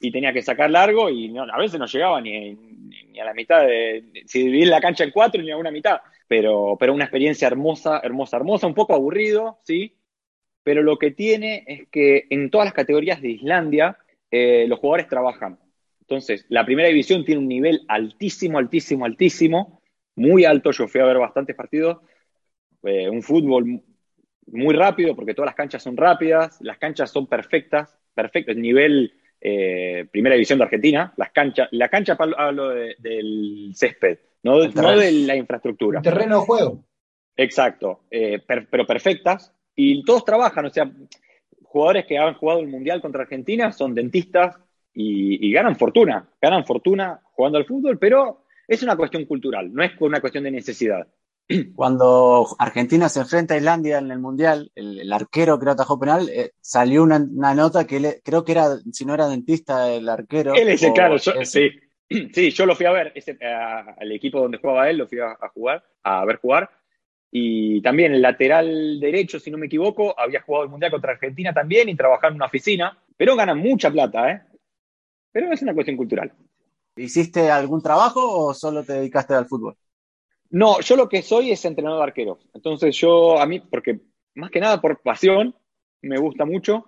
[0.00, 3.66] y tenía que sacar largo y a veces no llegaba ni, ni, a la mitad
[3.66, 7.48] de, si dividir la cancha en cuatro ni a una mitad, pero, pero una experiencia
[7.48, 9.96] hermosa, hermosa, hermosa, un poco aburrido, sí,
[10.62, 13.96] pero lo que tiene es que en todas las categorías de Islandia
[14.30, 15.58] eh, los jugadores trabajan.
[16.00, 19.77] Entonces, la primera división tiene un nivel altísimo, altísimo, altísimo,
[20.18, 21.98] muy alto, yo fui a ver bastantes partidos,
[22.82, 23.82] eh, un fútbol
[24.46, 29.12] muy rápido porque todas las canchas son rápidas, las canchas son perfectas, perfecto, el nivel
[29.40, 35.36] eh, primera división de Argentina, las canchas, la cancha hablo del césped, no, de la
[35.36, 36.02] infraestructura.
[36.02, 36.84] terreno de juego.
[37.36, 40.90] Exacto, eh, pero perfectas, y todos trabajan, o sea,
[41.62, 44.56] jugadores que han jugado el Mundial contra Argentina son dentistas
[44.92, 49.92] y, ganan fortuna, ganan fortuna jugando al fútbol, pero es una cuestión cultural, no es
[49.98, 51.08] una cuestión de necesidad.
[51.74, 56.52] Cuando Argentina se enfrenta a Islandia en el Mundial, el, arquero que atajó penal, eh,
[56.60, 60.54] salió una, nota que creo que era, si no era dentista, el arquero.
[60.54, 61.70] Él ese, claro, sí.
[62.32, 65.36] Sí, yo lo fui a ver, ese, al equipo donde jugaba él, lo fui a,
[65.52, 66.70] jugar, a ver jugar.
[67.30, 71.52] Y también el lateral derecho, si no me equivoco, había jugado el Mundial contra Argentina
[71.52, 72.96] también y trabajaba en una oficina.
[73.14, 74.40] Pero ganan mucha plata, ¿eh?
[75.30, 76.32] Pero es una cuestión cultural.
[76.98, 79.76] ¿Hiciste algún trabajo o solo te dedicaste al fútbol?
[80.50, 82.38] No, yo lo que soy es entrenador de arqueros.
[82.54, 84.00] Entonces yo, a mí, porque
[84.34, 85.54] más que nada por pasión,
[86.02, 86.86] me gusta mucho.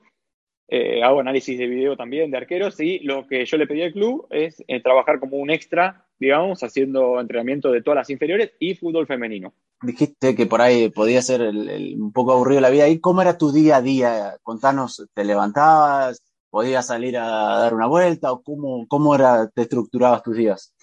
[0.69, 3.93] Eh, hago análisis de video también de arqueros y lo que yo le pedí al
[3.93, 8.77] club es eh, trabajar como un extra, digamos, haciendo entrenamiento de todas las inferiores y
[8.77, 9.53] fútbol femenino.
[9.83, 13.01] Dijiste que por ahí podía ser un poco aburrido la vida ahí.
[13.01, 14.37] ¿Cómo era tu día a día?
[14.43, 16.23] Contanos, ¿te levantabas?
[16.51, 17.27] ¿Podías salir a
[17.61, 18.33] dar una vuelta?
[18.33, 20.75] ¿O cómo, cómo era, te estructurabas tus días?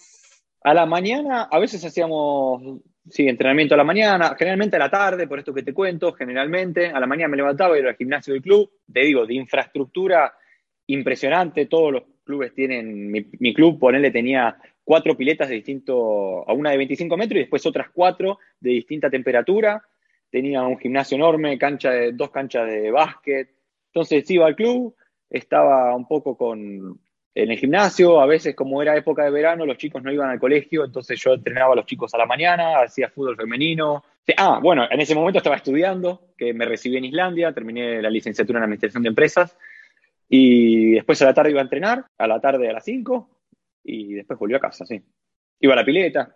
[0.62, 5.28] A la mañana, a veces hacíamos, sí, entrenamiento a la mañana, generalmente a la tarde,
[5.28, 6.86] por esto que te cuento, generalmente.
[6.86, 8.70] A la mañana me levantaba y era al gimnasio del club.
[8.92, 10.32] Te digo, de infraestructura
[10.86, 16.54] impresionante, todos los clubes tienen, mi, mi club, ponele, tenía cuatro piletas de distinto, a
[16.54, 19.82] una de 25 metros y después otras cuatro de distinta temperatura.
[20.30, 23.50] Tenía un gimnasio enorme, cancha de, dos canchas de básquet.
[23.92, 24.94] Entonces iba al club,
[25.30, 27.00] estaba un poco con,
[27.34, 30.40] en el gimnasio, a veces como era época de verano, los chicos no iban al
[30.40, 34.04] colegio, entonces yo entrenaba a los chicos a la mañana, hacía fútbol femenino.
[34.36, 38.58] Ah, bueno, en ese momento estaba estudiando, que me recibí en Islandia, terminé la licenciatura
[38.58, 39.56] en Administración de Empresas,
[40.28, 43.30] y después a la tarde iba a entrenar, a la tarde a las 5,
[43.84, 45.00] y después volví a casa, sí.
[45.60, 46.34] Iba a la pileta.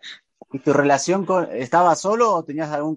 [0.52, 2.94] ¿Y tu relación con, estaba solo o tenías algún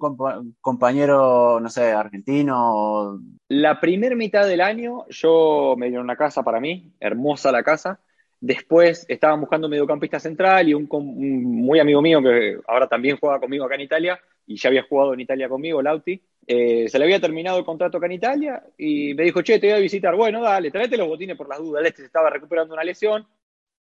[0.59, 3.21] compañero, no sé, argentino?
[3.47, 7.99] La primera mitad del año yo me dieron una casa para mí, hermosa la casa.
[8.41, 13.17] Después estaban buscando un mediocampista central y un, un, muy amigo mío que ahora también
[13.17, 16.21] juega conmigo acá en Italia y ya había jugado en Italia conmigo, Lauti.
[16.45, 19.67] Eh, se le había terminado el contrato acá en Italia y me dijo, che, te
[19.67, 20.13] voy a visitar.
[20.15, 21.85] Bueno, dale, tráete los botines por las dudas.
[21.85, 23.25] Este se estaba recuperando una lesión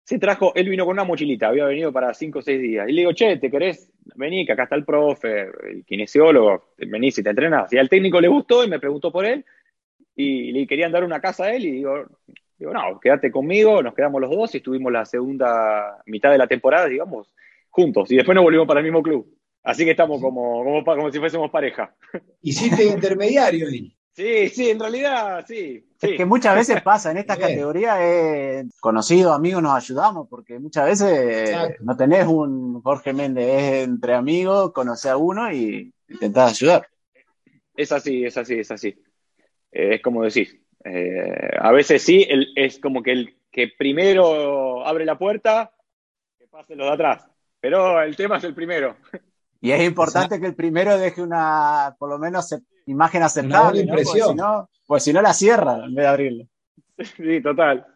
[0.05, 2.89] se trajo, él vino con una mochilita, había venido para cinco o seis días.
[2.89, 3.91] Y le digo, che, ¿te querés?
[4.17, 7.73] Vení, que acá está el profe, el kinesiólogo, vení si te entrenas.
[7.73, 9.45] Y al técnico le gustó y me preguntó por él
[10.15, 12.05] y le querían dar una casa a él y digo,
[12.59, 16.49] digo, no, quédate conmigo, nos quedamos los dos y estuvimos la segunda mitad de la
[16.49, 17.33] temporada, digamos,
[17.71, 18.11] juntos.
[18.11, 19.39] Y después nos volvimos para el mismo club.
[19.63, 21.95] Así que estamos como, como, como si fuésemos pareja.
[22.41, 23.95] Hiciste intermediario ahí.
[24.15, 25.87] Sí, sí, en realidad sí.
[26.01, 30.87] Es que muchas veces pasa en esta categoría, eh, conocidos, amigos, nos ayudamos, porque muchas
[30.87, 36.87] veces no tenés un Jorge Méndez, es entre amigos, conoces a uno y intentás ayudar.
[37.75, 38.89] Es así, es así, es así.
[39.71, 40.59] Eh, es como decís.
[40.85, 45.73] Eh, a veces sí, es como que el que primero abre la puerta,
[46.39, 47.27] que pase los de atrás.
[47.61, 48.97] Pero el tema es el primero.
[49.61, 52.53] Y es importante que el primero deje una, por lo menos,
[52.87, 53.87] imagen aceptable.
[53.87, 56.45] Porque si no, pues si no la cierra en vez de abrirla.
[57.17, 57.87] Sí, total.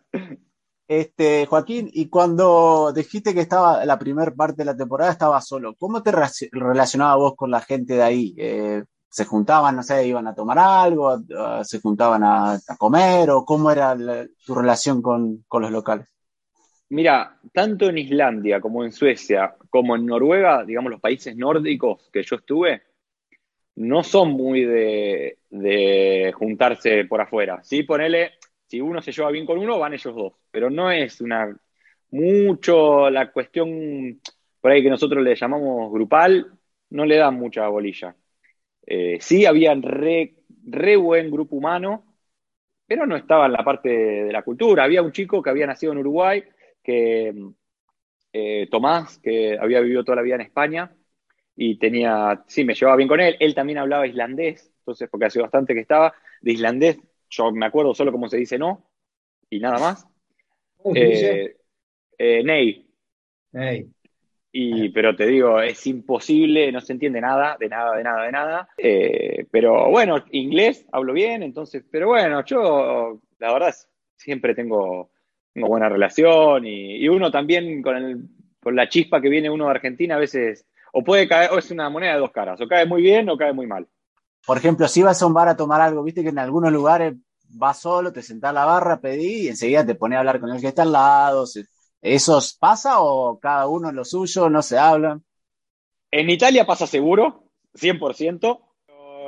[0.89, 5.75] Este, Joaquín, y cuando dijiste que estaba la primera parte de la temporada, estaba solo,
[5.77, 6.13] ¿cómo te
[6.53, 8.35] relacionabas vos con la gente de ahí?
[8.39, 11.19] Eh, ¿Se juntaban, no sé, iban a tomar algo,
[11.65, 13.97] se juntaban a, comer o cómo era
[14.45, 16.07] tu relación con, con los locales?
[16.89, 22.23] Mira, tanto en Islandia como en Suecia, como en Noruega, digamos los países nórdicos que
[22.23, 22.83] yo estuve,
[23.77, 27.63] no son muy de, juntarse por afuera.
[27.63, 28.33] Sí, ponele,
[28.67, 30.33] si uno se lleva bien con uno, van ellos dos.
[30.51, 31.57] Pero no es una
[32.11, 34.21] mucho la cuestión
[34.61, 36.53] por ahí que nosotros le llamamos grupal,
[36.91, 38.17] no le dan mucha bolilla.
[38.87, 40.35] Eh, sí, había re,
[40.65, 42.05] re buen grupo humano,
[42.87, 44.85] pero no estaba en la parte de la cultura.
[44.85, 46.45] Había un chico que había nacido en Uruguay,
[46.83, 47.35] que
[48.33, 50.96] eh, Tomás, que había vivido toda la vida en España
[51.57, 53.37] y tenía, sí, me llevaba bien con él.
[53.41, 56.99] Él también hablaba islandés, entonces, porque hace bastante que estaba, de islandés,
[57.31, 58.89] yo me acuerdo solo cómo se dice no
[59.49, 60.07] y nada más.
[60.95, 61.57] Eh,
[62.19, 62.87] eh, Ney.
[63.53, 63.89] Ney.
[64.53, 68.33] Y, pero te digo, es imposible, no se entiende nada, de nada, de nada, de
[68.33, 68.69] nada.
[69.51, 73.75] pero bueno, inglés hablo bien, entonces, pero bueno, yo la verdad
[74.17, 75.11] siempre tengo
[75.55, 80.17] una buena relación y, uno también con, con, la chispa que viene uno de Argentina
[80.17, 80.67] a veces
[80.99, 83.37] o puede caer, o es una moneda de dos caras, o cae muy bien o
[83.37, 83.87] cae muy mal.
[84.47, 87.15] Por ejemplo, si vas a un bar a tomar algo, viste que en algunos lugares
[87.51, 90.51] vas solo, te sentás a la barra, pedí y enseguida te pones a hablar con
[90.51, 91.45] el que está al lado.
[92.01, 95.23] ¿Eso pasa o cada uno en lo suyo, no se hablan?
[96.11, 98.59] En Italia pasa seguro, 100%.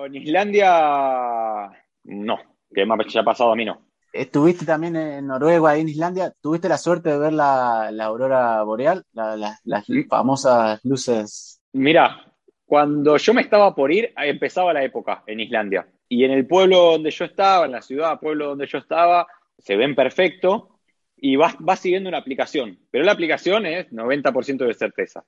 [0.07, 1.68] En Islandia,
[2.04, 2.38] no,
[2.74, 3.88] que me ha pasado a mí no.
[4.11, 6.33] Estuviste también en Noruega, en Islandia.
[6.40, 9.04] ¿Tuviste la suerte de ver la, aurora boreal?
[9.12, 11.57] las famosas luces.
[11.72, 12.33] Mira,
[12.64, 15.87] cuando yo me estaba por ir, empezaba la época en Islandia.
[16.09, 19.26] Y en el pueblo donde yo estaba, en la ciudad, pueblo donde yo estaba,
[19.59, 20.78] se ven perfecto
[21.16, 22.78] y vas, vas siguiendo una aplicación.
[22.90, 25.24] Pero la aplicación es 90% de certeza.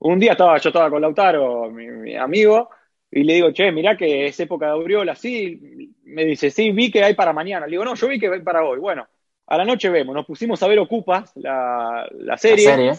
[0.00, 2.70] Un día estaba, yo estaba con Lautaro, mi amigo,
[3.10, 5.94] y le digo, che, mirá que es época de aureola, sí.
[6.04, 7.66] Me dice, sí, vi que hay para mañana.
[7.66, 8.78] Le digo, no, yo vi que hay para hoy.
[8.78, 9.06] Bueno,
[9.46, 10.14] a la noche vemos.
[10.14, 12.92] Nos pusimos a ver Ocupas, la, serie,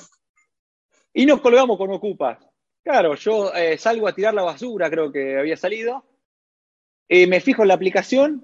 [1.14, 2.49] Y nos colgamos con Ocupas.
[2.90, 6.04] Claro, yo eh, salgo a tirar la basura, creo que había salido.
[7.08, 8.44] Eh, me fijo en la aplicación.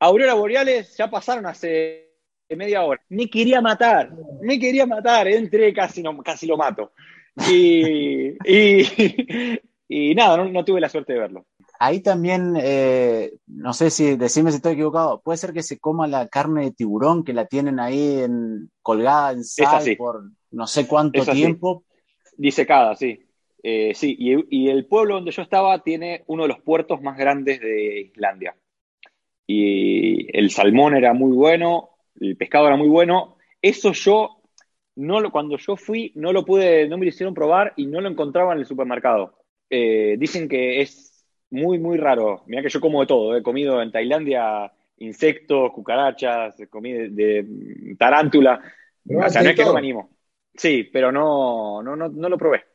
[0.00, 2.10] Aurora Boreales ya pasaron hace
[2.50, 3.00] media hora.
[3.08, 5.28] Me quería matar, me quería matar.
[5.28, 6.92] Entré, casi, no, casi lo mato.
[7.50, 8.36] y,
[9.88, 11.46] y nada, no, tuve la suerte de verlo.
[11.80, 16.06] Ahí también, eh, no sé si decime si estoy equivocado, puede ser que se coma
[16.06, 20.86] la carne de tiburón que la tienen ahí en, colgada en sal por no sé
[20.86, 21.82] cuánto tiempo.
[22.36, 23.23] Disecada, sí.
[23.66, 27.60] Eh, sí, y, el pueblo donde yo estaba tiene uno de los puertos más grandes
[27.60, 28.54] de Islandia.
[29.46, 31.88] Y el salmón era muy bueno,
[32.20, 33.38] el pescado era muy bueno.
[33.62, 34.42] Eso yo,
[34.96, 38.02] no lo, cuando yo fui, no lo pude, no me lo hicieron probar y no
[38.02, 39.38] lo encontraba en el supermercado.
[39.70, 42.42] Eh, dicen que es muy, muy raro.
[42.46, 43.34] Mira que yo como de todo.
[43.34, 48.60] He comido en Tailandia insectos, cucarachas, comí de, tarántula.
[49.08, 50.10] O sea, no es que no me animo.
[50.54, 52.73] Sí, pero no, no, no, no lo probé.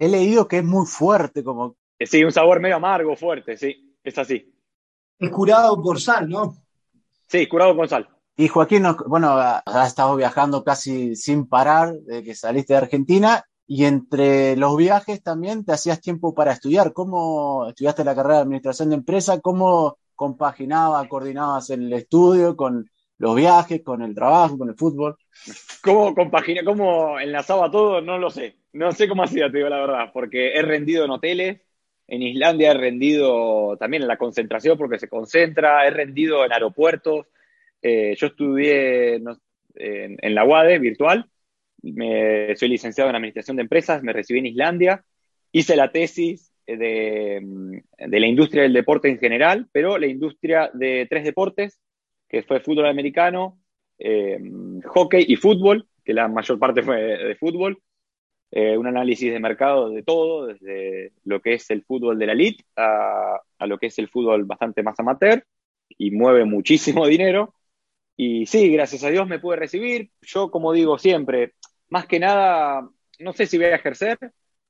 [0.00, 1.76] He leído que es muy fuerte, como.
[1.98, 4.50] Eh, sí, un sabor medio amargo, fuerte, sí, es así.
[5.18, 6.56] Es curado por sal, ¿no?
[7.28, 8.08] Sí, curado con sal.
[8.34, 13.84] Y Joaquín, bueno, has estado viajando casi sin parar desde que saliste de Argentina y
[13.84, 16.94] entre los viajes también te hacías tiempo para estudiar.
[16.94, 19.40] ¿Cómo estudiaste la carrera de administración de empresa?
[19.40, 25.18] ¿Cómo compaginabas, coordinabas el estudio con los viajes, con el trabajo, con el fútbol?
[25.82, 28.00] ¿Cómo compagina, cómo enlazaba todo?
[28.00, 28.56] No lo sé.
[28.72, 31.60] No sé cómo hacía, te digo la verdad, porque he rendido en hoteles,
[32.06, 37.26] en Islandia he rendido también en la concentración porque se concentra, he rendido en aeropuertos.
[37.82, 39.14] Eh, yo estudié
[39.74, 41.30] en, la UADE virtual,
[41.82, 45.04] me, soy licenciado en Administración de Empresas, me recibí en Islandia,
[45.52, 51.24] hice la tesis de, la industria del deporte en general, pero la industria de tres
[51.24, 51.80] deportes,
[52.28, 53.59] que fue fútbol americano,
[54.00, 54.38] eh,
[54.86, 57.80] hockey y fútbol, que la mayor parte fue de fútbol.
[58.52, 62.32] Eh, un análisis de mercado de todo, desde lo que es el fútbol de la
[62.32, 65.44] elite a, lo que es el fútbol bastante más amateur
[65.88, 67.54] y mueve muchísimo dinero.
[68.16, 70.10] Y sí, gracias a Dios me pude recibir.
[70.22, 71.54] Yo, como digo siempre,
[71.88, 72.88] más que nada,
[73.20, 74.18] no sé si voy a ejercer.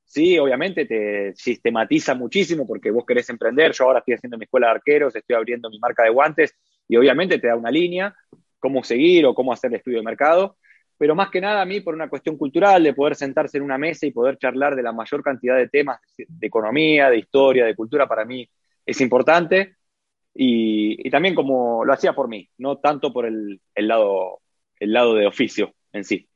[0.05, 3.71] Sí, obviamente te sistematiza muchísimo porque vos querés emprender.
[3.71, 6.53] Yo ahora estoy haciendo mi escuela de arqueros, estoy abriendo mi marca de guantes
[6.87, 8.13] y obviamente te da una línea,
[8.61, 10.55] cómo seguir o cómo hacer el estudio de mercado
[11.01, 13.79] pero más que nada a mí por una cuestión cultural, de poder sentarse en una
[13.79, 17.75] mesa y poder charlar de la mayor cantidad de temas de economía, de historia, de
[17.75, 18.47] cultura, para mí
[18.85, 19.77] es importante.
[20.35, 24.41] Y, también como lo hacía por mí, no tanto por el, lado,
[24.79, 26.29] el lado de oficio en sí.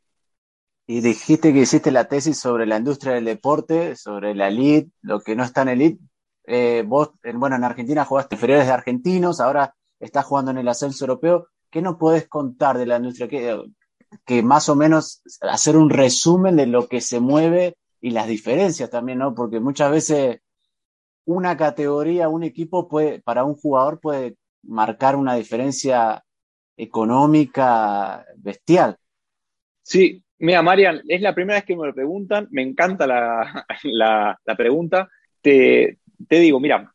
[0.88, 5.20] Y dijiste que hiciste la tesis sobre la industria del deporte, sobre la elite, lo
[5.20, 6.00] que no está en elite.
[6.48, 11.06] Eh, vos, bueno, en Argentina jugaste inferiores de argentinos, ahora estás jugando en el ascenso
[11.06, 11.50] europeo.
[11.76, 13.28] ¿Qué nos podés contar de la industria?
[13.28, 13.54] ¿Qué,
[14.26, 18.90] que más o menos hacer un resumen de lo que se mueve y las diferencias
[18.90, 19.36] también, ¿no?
[19.36, 20.40] Porque muchas veces
[21.26, 26.24] una categoría, un equipo puede, para un jugador puede marcar una diferencia
[26.78, 28.96] económica bestial.
[29.82, 33.66] Sí, mira, Marian, es la primera vez que me lo preguntan, me encanta la,
[34.46, 35.10] la pregunta.
[35.42, 36.90] Te, te digo, mira,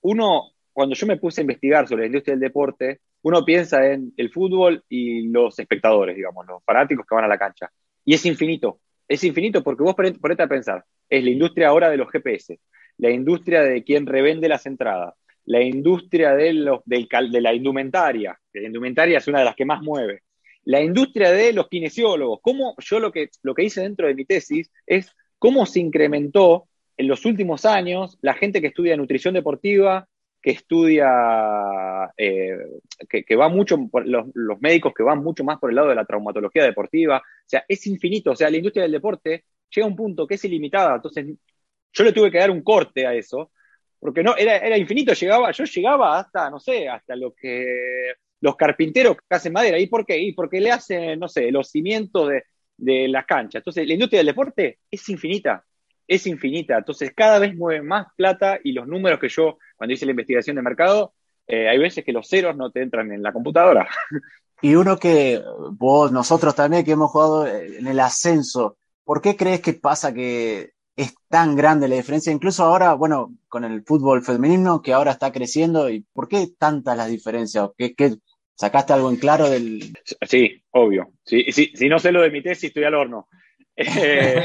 [0.00, 4.12] uno, cuando yo me puse a investigar sobre la industria del deporte, uno piensa en
[4.18, 7.70] el fútbol y los espectadores, digamos, los fanáticos que van a la cancha.
[8.04, 11.96] Y es infinito, es infinito porque vos ponete a pensar, es la industria ahora de
[11.96, 12.60] los GPS,
[12.98, 15.14] la industria de quien revende las entradas,
[15.46, 19.64] la industria de, los, de la indumentaria, que la indumentaria es una de las que
[19.64, 20.22] más mueve,
[20.64, 22.40] la industria de los kinesiólogos.
[22.42, 26.68] ¿Cómo, yo lo que, lo que hice dentro de mi tesis es cómo se incrementó
[26.98, 30.08] en los últimos años la gente que estudia nutrición deportiva,
[30.44, 31.08] que estudia,
[32.18, 32.58] eh,
[33.08, 34.26] que, va mucho, por los,
[34.60, 37.16] médicos que van mucho más por el lado de la traumatología deportiva.
[37.16, 38.32] O sea, es infinito.
[38.32, 40.96] O sea, la industria del deporte llega a un punto que es ilimitada.
[40.96, 41.34] Entonces,
[41.94, 43.52] yo le tuve que dar un corte a eso,
[43.98, 45.14] porque no, era, era infinito.
[45.14, 49.78] Llegaba, yo llegaba hasta, no sé, hasta lo que los carpinteros que hacen madera.
[49.78, 50.18] ¿Y por qué?
[50.18, 52.42] Y porque le hacen, no sé, los cimientos de,
[52.76, 53.60] de las canchas.
[53.60, 55.64] Entonces, la industria del deporte es infinita
[56.06, 56.78] es infinita.
[56.78, 60.56] Entonces, cada vez mueve más plata y los números que yo, cuando hice la investigación
[60.56, 61.12] de mercado,
[61.46, 63.88] eh, hay veces que los ceros no te entran en la computadora.
[64.62, 69.60] Y uno que vos, nosotros también que hemos jugado en el ascenso, ¿por qué crees
[69.60, 72.32] que pasa que es tan grande la diferencia?
[72.32, 76.96] Incluso ahora, bueno, con el fútbol femenino que ahora está creciendo, ¿y por qué tantas
[76.96, 77.70] las diferencias?
[77.76, 78.16] ¿Qué, qué,
[78.54, 79.92] ¿Sacaste algo en claro del...?
[80.22, 81.10] Sí, obvio.
[81.24, 83.28] Sí, sí, si no sé lo de mi tesis, estoy al horno.
[83.76, 84.44] Eh,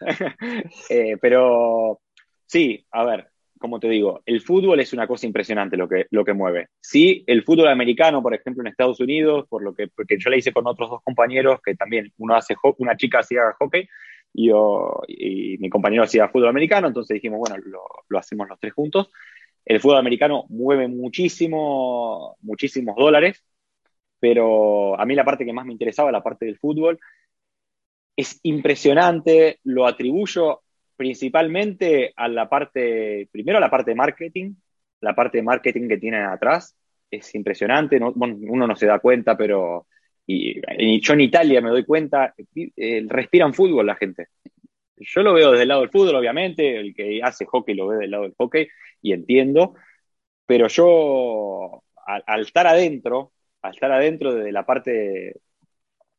[0.88, 2.00] eh, pero
[2.46, 3.28] sí, a ver,
[3.58, 6.68] como te digo, el fútbol es una cosa impresionante lo que, lo que mueve.
[6.80, 10.38] Sí, el fútbol americano, por ejemplo, en Estados Unidos, por lo que porque yo le
[10.38, 13.88] hice con otros dos compañeros que también uno hace una chica hacía hockey
[14.32, 18.58] y, yo, y mi compañero hacía fútbol americano, entonces dijimos, bueno, lo, lo hacemos los
[18.60, 19.10] tres juntos.
[19.64, 23.44] El fútbol americano mueve muchísimo, muchísimos dólares,
[24.20, 26.98] pero a mí la parte que más me interesaba, la parte del fútbol,
[28.16, 30.62] es impresionante, lo atribuyo
[30.98, 34.54] principalmente a la parte, primero a la parte de marketing,
[35.00, 36.76] la parte de marketing que tienen atrás,
[37.08, 39.86] es impresionante, uno no se da cuenta, pero
[40.26, 42.34] y, yo en Italia me doy cuenta,
[42.76, 44.26] eh, respiran fútbol la gente.
[44.96, 47.98] Yo lo veo desde el lado del fútbol, obviamente, el que hace hockey lo ve
[47.98, 48.66] del lado del hockey
[49.00, 49.74] y entiendo,
[50.46, 53.32] pero yo al, estar adentro,
[53.62, 55.36] al estar adentro de la parte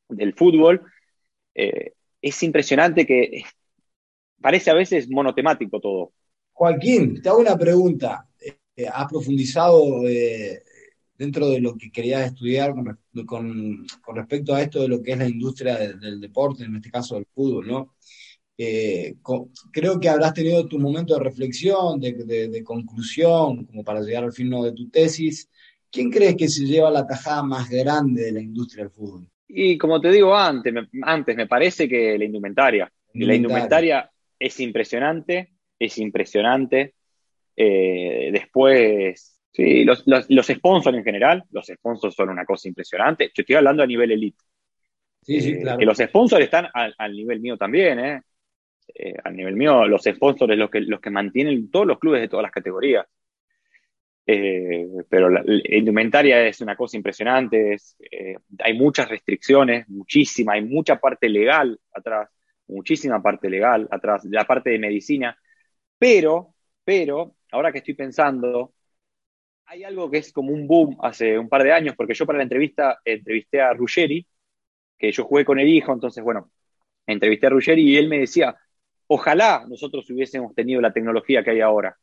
[0.08, 0.84] del fútbol,
[1.54, 3.44] eh, es impresionante que
[4.42, 6.14] parece a veces monotemático todo.
[6.54, 8.28] Joaquín, te hago una pregunta.
[8.40, 10.04] Eh, ¿Has profundizado
[11.20, 12.74] dentro de lo que querías estudiar
[13.26, 13.86] con,
[14.16, 17.28] respecto a esto de lo que es la industria del deporte, en este caso del
[17.36, 17.96] fútbol, ¿no?
[18.58, 19.16] Eh,
[19.72, 24.50] creo que habrás tenido tu momento de reflexión, de, conclusión, como para llegar al fin
[24.50, 25.50] de tu tesis.
[25.92, 29.28] ¿Quién crees que se lleva la tajada más grande de la industria del fútbol?
[29.48, 32.92] Y como te digo antes, me, antes me parece que la indumentaria.
[33.14, 34.10] La indumentaria
[34.40, 36.96] es impresionante, es impresionante.
[37.56, 43.32] Eh, después Sí, los, los, sponsors en general, los sponsors son una cosa impresionante.
[43.34, 44.38] Yo estoy hablando a nivel elite.
[45.22, 45.80] Sí, sí, eh, claro.
[45.80, 48.22] Que los sponsors están al, nivel mío también, ¿eh?
[48.94, 49.16] ¿eh?
[49.24, 52.44] Al nivel mío, los sponsors los que, los que mantienen todos los clubes de todas
[52.44, 53.06] las categorías.
[54.26, 57.78] Eh, pero la, indumentaria es una cosa impresionante,
[58.60, 62.30] hay muchas restricciones, muchísima, hay mucha parte legal atrás,
[62.70, 65.38] muchísima parte legal atrás, la parte de medicina,
[65.98, 68.74] pero, pero, ahora que estoy pensando,
[69.66, 72.38] hay algo que es como un boom hace un par de años, porque yo para
[72.38, 74.26] la entrevista entrevisté a Ruggeri,
[74.98, 76.52] que yo jugué con el hijo, entonces, bueno,
[77.06, 78.56] entrevisté a Ruggeri y él me decía,
[79.08, 81.98] ojalá nosotros hubiésemos tenido la tecnología que hay ahora.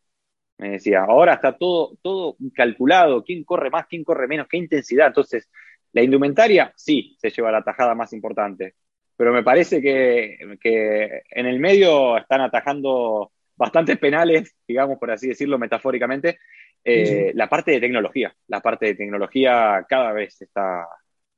[0.58, 5.08] Me decía, ahora está todo, todo calculado, quién corre más, quién corre menos, qué intensidad.
[5.08, 5.50] Entonces,
[5.92, 8.74] la indumentaria sí se lleva la tajada más importante,
[9.16, 15.28] pero me parece que, que en el medio están atajando bastantes penales, digamos por así
[15.28, 16.38] decirlo metafóricamente,
[16.84, 20.86] eh, la parte de tecnología, la parte de tecnología cada vez está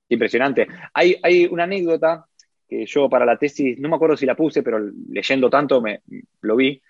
[0.08, 0.66] impresionante.
[0.92, 2.26] Hay, hay una anécdota
[2.68, 6.02] que yo para la tesis, no me acuerdo si la puse, pero leyendo tanto me,
[6.42, 6.82] lo vi,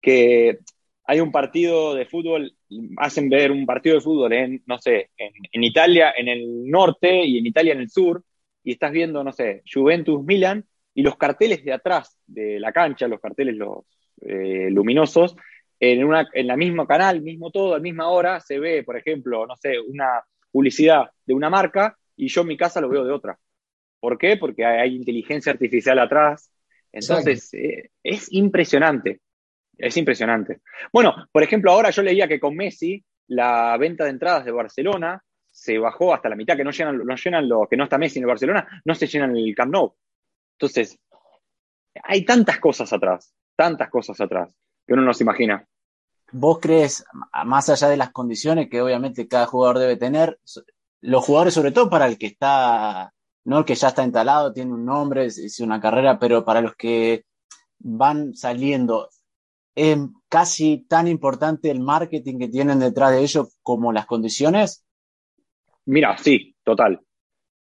[0.00, 0.58] que
[1.04, 2.54] hay un partido de fútbol,
[2.98, 7.38] hacen ver un partido de fútbol en, no sé, en, Italia en el norte y
[7.38, 8.22] en Italia en el sur,
[8.68, 10.62] y estás viendo, no sé, Juventus Milan,
[10.92, 13.86] y los carteles de atrás de la cancha, los carteles los
[14.20, 15.36] eh, luminosos,
[15.80, 18.98] en, una, en la misma canal, mismo todo, a la misma hora, se ve, por
[18.98, 23.06] ejemplo, no sé, una publicidad de una marca y yo en mi casa lo veo
[23.06, 23.38] de otra.
[24.00, 24.36] ¿Por qué?
[24.36, 26.52] Porque hay, inteligencia artificial atrás.
[26.92, 29.22] Entonces, eh, es impresionante.
[29.78, 30.60] Es impresionante.
[30.92, 35.24] Bueno, por ejemplo, ahora yo leía que con Messi la venta de entradas de Barcelona
[35.58, 38.20] se bajó hasta la mitad, que no llenan, no llenan lo que no está Messi
[38.20, 39.92] en Barcelona, no se llenan el Camp Nou.
[40.52, 40.96] Entonces,
[42.04, 44.54] hay tantas cosas atrás, tantas cosas atrás
[44.86, 45.66] que uno no se imagina.
[46.30, 47.04] ¿Vos crees,
[47.44, 50.38] más allá de las condiciones que obviamente cada jugador debe tener,
[51.00, 53.12] los jugadores, sobre todo para el que está,
[53.44, 56.76] no el que ya está instalado, tiene un nombre, es una carrera, pero para los
[56.76, 57.24] que
[57.80, 59.08] van saliendo,
[59.74, 59.98] ¿es
[60.28, 64.84] casi tan importante el marketing que tienen detrás de ellos como las condiciones?
[65.88, 67.00] Mira, sí, total.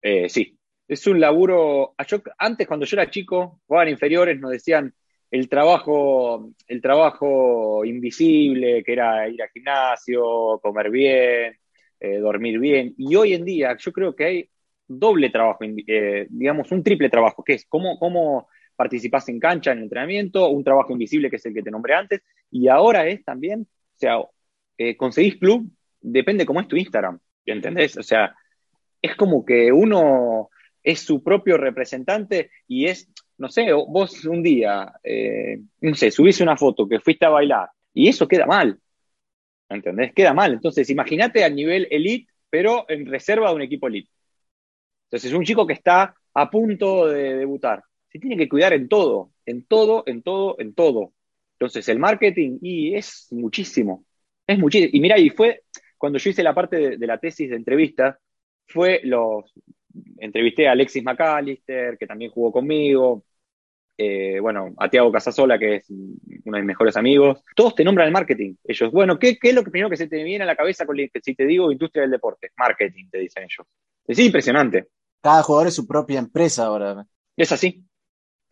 [0.02, 0.58] Eh, sí.
[0.88, 1.94] Es un laburo.
[2.40, 4.94] antes, cuando yo era chico, jugaban inferiores, nos decían
[5.32, 11.56] el trabajo, el trabajo invisible, que era ir al gimnasio, comer bien,
[12.00, 12.96] eh, dormir bien.
[12.98, 14.50] Y hoy en día yo creo que hay
[14.88, 19.80] doble trabajo, eh, digamos, un triple trabajo, que es cómo, cómo participás en cancha, en
[19.84, 22.22] entrenamiento, un trabajo invisible que es el que te nombré antes,
[22.52, 24.18] y ahora es también, o sea,
[24.78, 25.70] eh, conseguís club,
[26.02, 27.98] depende cómo es tu Instagram, ¿entendés?
[27.98, 28.36] O sea,
[29.02, 30.50] es como que uno
[30.84, 36.42] es su propio representante y es, no sé, vos un día, eh, no sé, subís
[36.42, 38.80] una foto que fuiste a bailar y eso queda mal,
[39.70, 40.14] ¿entendés?
[40.14, 40.54] Queda mal.
[40.54, 44.12] Entonces, imagínate a nivel elite, pero en reserva de un equipo elite.
[45.06, 49.32] Entonces, un chico que está a punto de debutar, se tiene que cuidar en todo,
[49.46, 51.14] en todo, en todo, en todo.
[51.54, 54.06] Entonces, el marketing, y es muchísimo,
[54.46, 54.92] es muchísimo.
[54.94, 55.64] Y mira, y fue
[55.98, 58.20] cuando yo hice la parte de, de la tesis de entrevista,
[58.68, 59.54] fue los,
[60.18, 63.24] entrevisté a Alexis McAllister, que también jugó conmigo,
[63.98, 67.42] eh, bueno, a Tiago Casasola, que es uno de mis mejores amigos.
[67.56, 68.56] Todos te nombran el marketing.
[68.64, 71.36] Ellos, bueno, ¿qué, es lo primero que se te viene a la cabeza con, si
[71.36, 72.52] te digo industria del deporte?
[72.58, 73.68] Marketing, te dicen ellos.
[74.06, 74.88] Es impresionante.
[75.22, 77.06] Cada jugador es su propia empresa ahora.
[77.38, 77.84] Es así.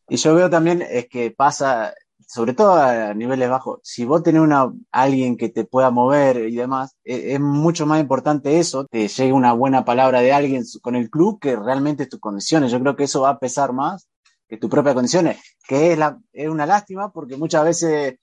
[0.09, 1.93] Y yo veo también es que pasa,
[2.27, 6.55] sobre todo a niveles bajos, si vos tenés una, alguien que te pueda mover y
[6.55, 10.95] demás, e, es, mucho más importante eso, que llegue una buena palabra de alguien con
[10.95, 12.71] el club que realmente tus condiciones.
[12.71, 14.07] Yo creo que eso va a pesar más
[14.47, 15.93] que tus propias condiciones, que
[16.33, 18.15] es, una lástima porque muchas veces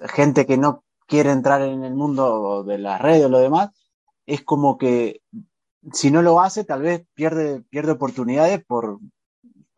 [0.00, 3.70] gente que no quiere entrar en el mundo de las redes o lo demás,
[4.26, 5.20] es como que
[5.92, 8.98] si no lo hace, tal vez pierde, pierde oportunidades por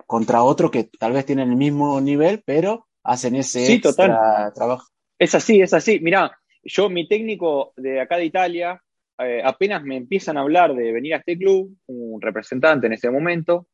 [0.06, 4.52] contra otro que tal vez tienen el mismo nivel, pero hacen ese Sí, total.
[4.54, 4.88] trabajo.
[5.18, 6.00] Es así, es así.
[6.00, 8.82] Mirá, yo, mi técnico de acá de Italia,
[9.18, 13.10] eh, apenas me empiezan a hablar de venir a este club, un representante en ese
[13.10, 13.68] momento,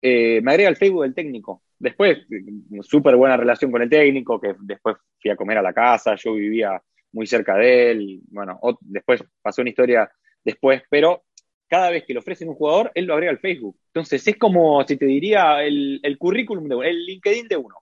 [0.00, 1.62] eh, me agrega el Facebook del técnico.
[1.78, 5.72] Después, eh, súper buena relación con el técnico, que después fui a comer a la
[5.72, 6.80] casa, yo vivía
[7.12, 10.10] muy cerca de él, bueno, después pasó una historia
[10.44, 11.24] después, pero
[11.68, 13.76] cada vez que le ofrecen un jugador, él lo agrega al Facebook.
[13.86, 17.76] Entonces es como, si te diría, el, el currículum de uno, el LinkedIn de uno,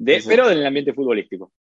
[0.00, 1.52] de, pero en el ambiente futbolístico.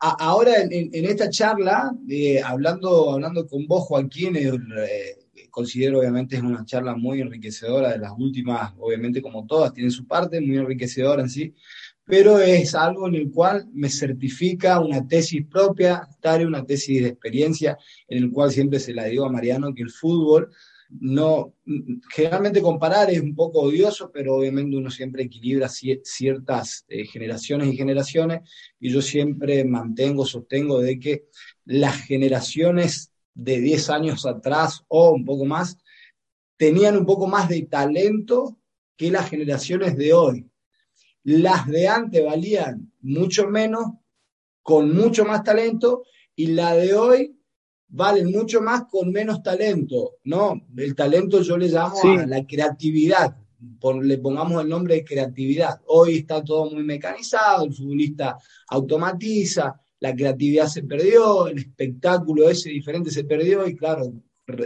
[0.00, 6.00] A- Ahora, en, en- esta charla, eh, hablando, hablando con vos, Joaquín, eh, eh, considero
[6.00, 10.40] obviamente es una charla muy enriquecedora, de las últimas, obviamente como todas, tienen su parte,
[10.40, 11.54] muy enriquecedora en sí,
[12.04, 17.08] pero es algo en el cual me certifica una tesis propia, tal una tesis de
[17.10, 17.78] experiencia,
[18.08, 20.50] en el cual siempre se la digo a Mariano que el fútbol
[21.00, 21.54] no,
[22.10, 27.68] generalmente comparar es un poco odioso, pero obviamente uno siempre equilibra ci- ciertas eh, generaciones
[27.72, 28.42] y generaciones,
[28.78, 31.24] y yo siempre mantengo, sostengo de que
[31.64, 35.76] las generaciones de 10 años atrás o un poco más
[36.56, 38.58] tenían un poco más de talento
[38.96, 40.46] que las generaciones de hoy.
[41.24, 43.86] Las de antes valían mucho menos,
[44.62, 46.04] con mucho más talento,
[46.36, 47.33] y la de hoy
[47.96, 50.60] valen mucho más con menos talento, ¿no?
[50.76, 52.08] El talento yo le llamo Sí.
[52.08, 53.36] a la creatividad,
[53.80, 55.80] por- le pongamos el nombre de creatividad.
[55.86, 58.36] Hoy está todo muy mecanizado, el futbolista
[58.68, 64.12] automatiza, la creatividad se perdió, el espectáculo ese diferente se perdió y claro,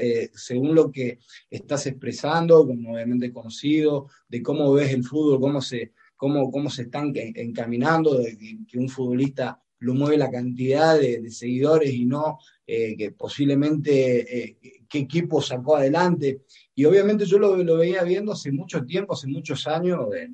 [0.00, 1.18] eh, según lo que
[1.50, 6.82] estás expresando, como obviamente conocido, de cómo ves el fútbol, cómo se, cómo, cómo se
[6.82, 12.04] están en- encaminando, de que, que un futbolista lo mueve la cantidad de, seguidores y
[12.06, 14.58] no eh, que posiblemente eh,
[14.88, 16.42] qué equipo sacó adelante.
[16.74, 20.28] Y obviamente yo lo, lo veía viendo hace mucho tiempo, hace muchos años, eh,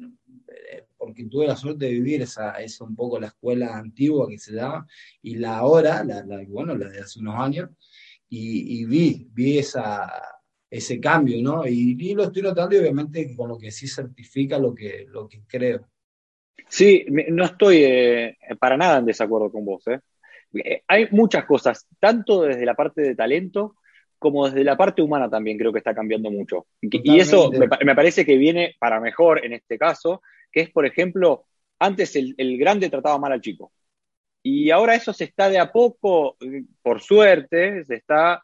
[0.97, 4.53] porque tuve la suerte de vivir esa, esa un poco la escuela antigua que se
[4.53, 4.87] llama,
[5.23, 7.71] y la ahora, la, la- bueno, la de hace unos años,
[8.29, 10.11] y, y vi, vi esa,
[10.71, 11.67] ese cambio, ¿no?
[11.67, 15.29] Y, y lo estoy notando y obviamente con lo que sí certifica lo que, lo
[15.29, 15.87] que creo.
[16.69, 19.87] Sí, no estoy eh, para nada en desacuerdo con vos.
[19.89, 20.01] ¿eh?
[20.55, 23.77] Eh, Hay muchas cosas, tanto desde la parte de talento
[24.19, 26.67] como desde la parte humana también creo que está cambiando mucho.
[26.81, 30.61] Y- Y eso me, pa- me parece que viene para mejor en este caso, que
[30.63, 31.45] es, por ejemplo,
[31.79, 33.73] antes el, el grande trataba mal al chico.
[34.43, 36.37] Y ahora eso se está de a poco,
[36.83, 38.43] por suerte, se está,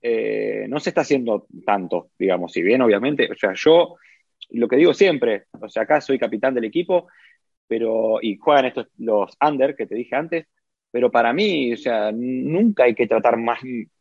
[0.00, 3.96] eh, no se está haciendo tanto, digamos, si bien obviamente, o sea, yo
[4.50, 7.08] lo que digo siempre, o sea, acá soy capitán del equipo,
[7.72, 10.46] pero, y juegan estos, los under que te dije antes,
[10.90, 13.60] pero para mí, o sea, nunca hay que tratar más,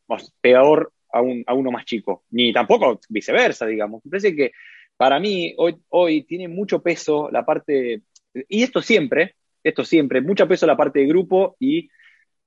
[0.09, 4.03] más peor a, un, a uno más chico, ni tampoco viceversa, digamos.
[4.03, 4.51] Me parece que
[4.97, 8.01] para mí hoy, hoy tiene mucho peso la parte,
[8.49, 11.87] y esto siempre, esto siempre, mucho peso la parte de grupo y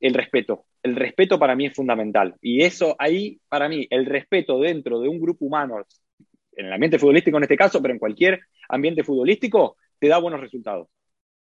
[0.01, 0.67] el respeto.
[0.83, 2.35] El respeto para mí es fundamental.
[2.43, 5.87] Y eso ahí, para mí, el respeto dentro de un grupo humano,
[6.55, 10.43] en el ambiente futbolístico en este caso, pero en cualquier ambiente futbolístico, te da buenos
[10.43, 10.89] resultados.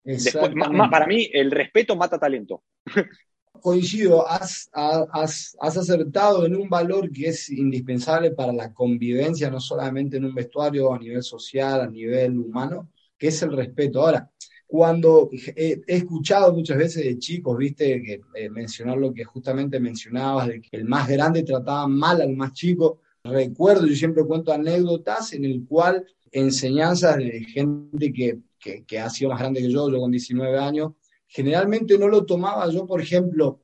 [0.05, 0.53] Después,
[0.91, 2.63] para mí, el respeto mata talento.
[3.61, 9.59] coincido, has, has, has, acertado en un valor que es indispensable para la convivencia, no
[9.59, 14.01] solamente en un vestuario, a nivel social, a nivel humano, que es el respeto.
[14.01, 14.29] Ahora,
[14.67, 19.79] cuando he, he escuchado muchas veces de chicos, viste, que eh, mencionar lo que justamente
[19.79, 24.53] mencionabas, de que el más grande trataba mal al más chico, recuerdo, yo siempre cuento
[24.53, 29.89] anécdotas en el cual enseñanzas de gente que, que, ha sido más grande que yo,
[29.89, 30.93] yo con 19 años,
[31.27, 33.61] generalmente no lo tomaba yo, por ejemplo,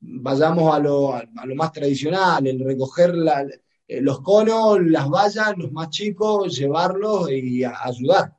[0.00, 3.46] vayamos a lo, a, lo más tradicional, el recoger la,
[3.86, 8.36] eh, los conos, las vallas, los más chicos, llevarlos y ayudar.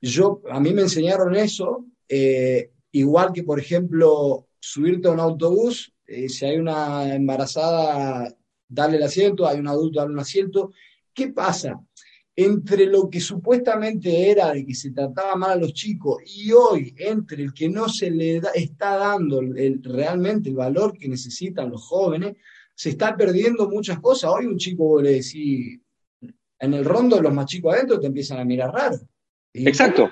[0.00, 5.94] Yo, a mí me enseñaron eso, eh, igual que, por ejemplo, subirte a un autobús,
[6.06, 8.34] eh, si hay una embarazada,
[8.68, 10.72] darle el asiento, hay un adulto, darle un asiento.
[11.14, 11.80] ¿Qué pasa?
[12.34, 16.94] Entre lo que supuestamente era de que se trataba mal a los chicos y hoy
[16.96, 21.70] entre el que no se le da, está dando el, realmente el valor que necesitan
[21.70, 22.36] los jóvenes,
[22.74, 24.30] se está perdiendo muchas cosas.
[24.30, 25.78] Hoy un chico vos le decís,
[26.58, 28.98] en el rondo los más chicos adentro te empiezan a mirar raro.
[29.52, 30.10] Y, Exacto.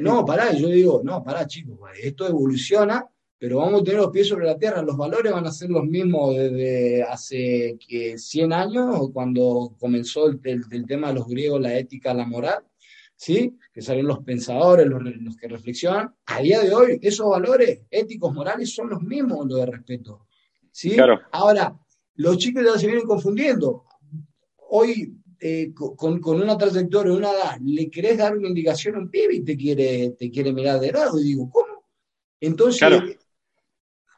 [0.00, 3.04] No, pará, yo digo, no, pará chicos, esto evoluciona,
[3.38, 5.84] pero vamos a tener los pies sobre la tierra, los valores van a ser los
[5.84, 11.60] mismos desde hace que 100 años, cuando comenzó el, el, el, tema de los griegos,
[11.60, 12.64] la ética, la moral,
[13.16, 13.56] ¿sí?
[13.72, 16.14] que salieron los pensadores, los, los, que reflexionan.
[16.26, 20.26] A día de hoy, esos valores éticos, morales, son los mismos los de respeto.
[20.70, 20.90] ¿sí?
[20.90, 21.20] Claro.
[21.32, 21.78] Ahora,
[22.16, 23.84] los chicos ya se vienen confundiendo.
[24.70, 29.34] hoy eh, con, una trayectoria, una edad, le querés dar una indicación a un pibe
[29.34, 31.18] y te quiere, te quiere mirar de lado.
[31.18, 31.84] Y digo, ¿cómo?
[32.40, 33.18] Entonces,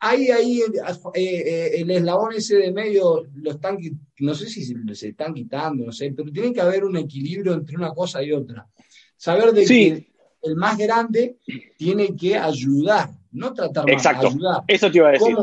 [0.09, 0.73] hay ahí eh,
[1.15, 3.79] eh, el eslabón ese de medio, lo están,
[4.21, 7.77] no sé si se, están quitando, no sé, pero tiene que haber un equilibrio entre
[7.77, 8.69] una cosa y otra.
[9.17, 11.39] Saber de que el más grande
[11.77, 14.63] tiene que ayudar, no tratar más, ayudar.
[14.69, 15.37] Eso te iba a decir.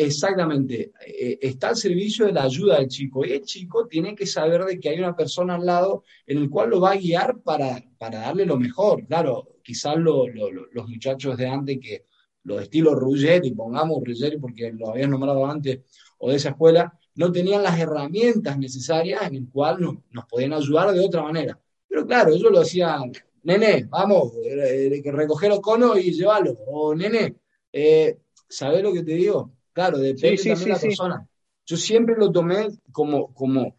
[0.00, 4.26] Exactamente, eh, está al servicio de la ayuda del chico y el chico tiene que
[4.26, 7.40] saber de que hay una persona al lado en el cual lo va a guiar
[7.40, 9.04] para, para darle lo mejor.
[9.06, 12.04] Claro, quizás los muchachos de antes que
[12.44, 15.80] los estilos Ruggeri, pongamos Ruggeri porque lo habían nombrado antes,
[16.18, 19.80] o de esa escuela, no tenían las herramientas necesarias en el cual
[20.10, 21.58] nos, podían ayudar de otra manera.
[21.88, 23.12] Pero claro, ellos lo hacían,
[23.42, 27.36] nene, vamos, eh, recoger los conos y llevarlo, o nene,
[27.72, 28.18] eh,
[28.48, 29.52] ¿sabes lo que te digo?
[29.72, 31.28] Claro, depende también de la persona.
[31.66, 33.76] Yo siempre lo tomé como, como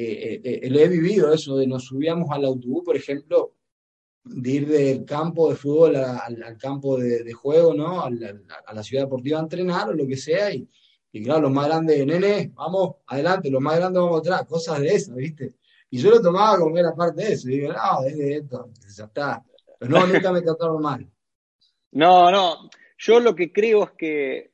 [0.00, 3.54] eh, eh, eh, lo he vivido eso, de nos subíamos al autobús, por ejemplo,
[4.28, 8.02] de ir del campo de fútbol al, campo de, juego, ¿no?
[8.02, 10.68] A la, ciudad deportiva a entrenar o lo que sea, y,
[11.24, 15.14] claro, los más grandes, nene, vamos adelante, los más grandes vamos atrás, cosas de esas,
[15.16, 15.54] ¿viste?
[15.90, 18.70] Y yo lo tomaba como era parte de eso, y digo, no, es de esto,
[18.96, 19.44] ya está.
[19.78, 21.06] Pero no, nunca me trataron mal.
[21.90, 22.68] No, no,
[22.98, 24.50] yo lo que creo es que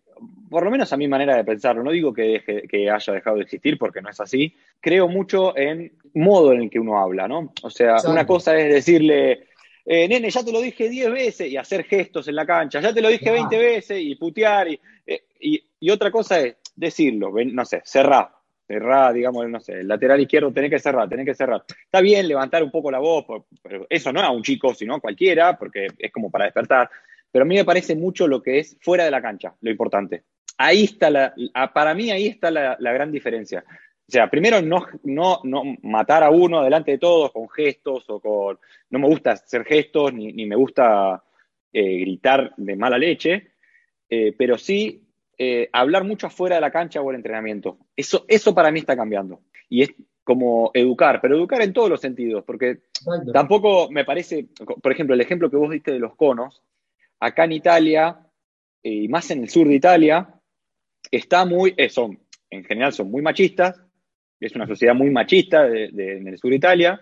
[0.48, 3.42] por lo menos a mi manera de pensarlo, no digo que, que haya dejado de
[3.42, 7.52] existir porque no es así, creo mucho en modo en el que uno habla, ¿no?
[7.62, 9.48] O sea, una cosa es decirle,
[9.84, 12.92] eh, nene, ya te lo dije 10 veces y hacer gestos en la cancha, ya
[12.92, 14.80] te lo dije 20 veces y putear, eh,
[15.40, 18.30] y, y, otra cosa es decirlo, no sé, cerrar,
[18.66, 21.64] cerrar, digamos, no sé, el lateral izquierdo tenés que cerrar, tenés que cerrar.
[21.68, 23.24] Está bien levantar un poco la voz,
[23.62, 26.90] pero eso no a un chico, sino a cualquiera, porque es como para despertar.
[27.30, 30.24] Pero a mí me parece mucho lo que es fuera de la cancha, lo importante.
[30.56, 31.34] Ahí está la,
[31.74, 33.64] para mí ahí está la, gran diferencia.
[34.06, 38.20] O sea, primero no, no, no matar a uno delante de todos con gestos o
[38.20, 38.58] con...
[38.90, 41.22] No me gusta hacer gestos ni, me gusta
[41.72, 43.52] eh, gritar de mala leche,
[44.10, 47.78] eh, pero sí eh, hablar mucho afuera de la cancha o el entrenamiento.
[47.96, 49.40] Eso, eso para mí está cambiando.
[49.70, 52.80] Y es como educar, pero educar en todos los sentidos, porque
[53.32, 54.48] tampoco me parece,
[54.82, 56.62] por ejemplo, el ejemplo que vos diste de los conos,
[57.20, 58.20] acá en Italia,
[58.82, 60.28] y más en el sur de Italia,
[61.10, 63.83] está muy, son, en general son muy machistas,
[64.46, 67.00] es una sociedad muy machista en el sur de Italia,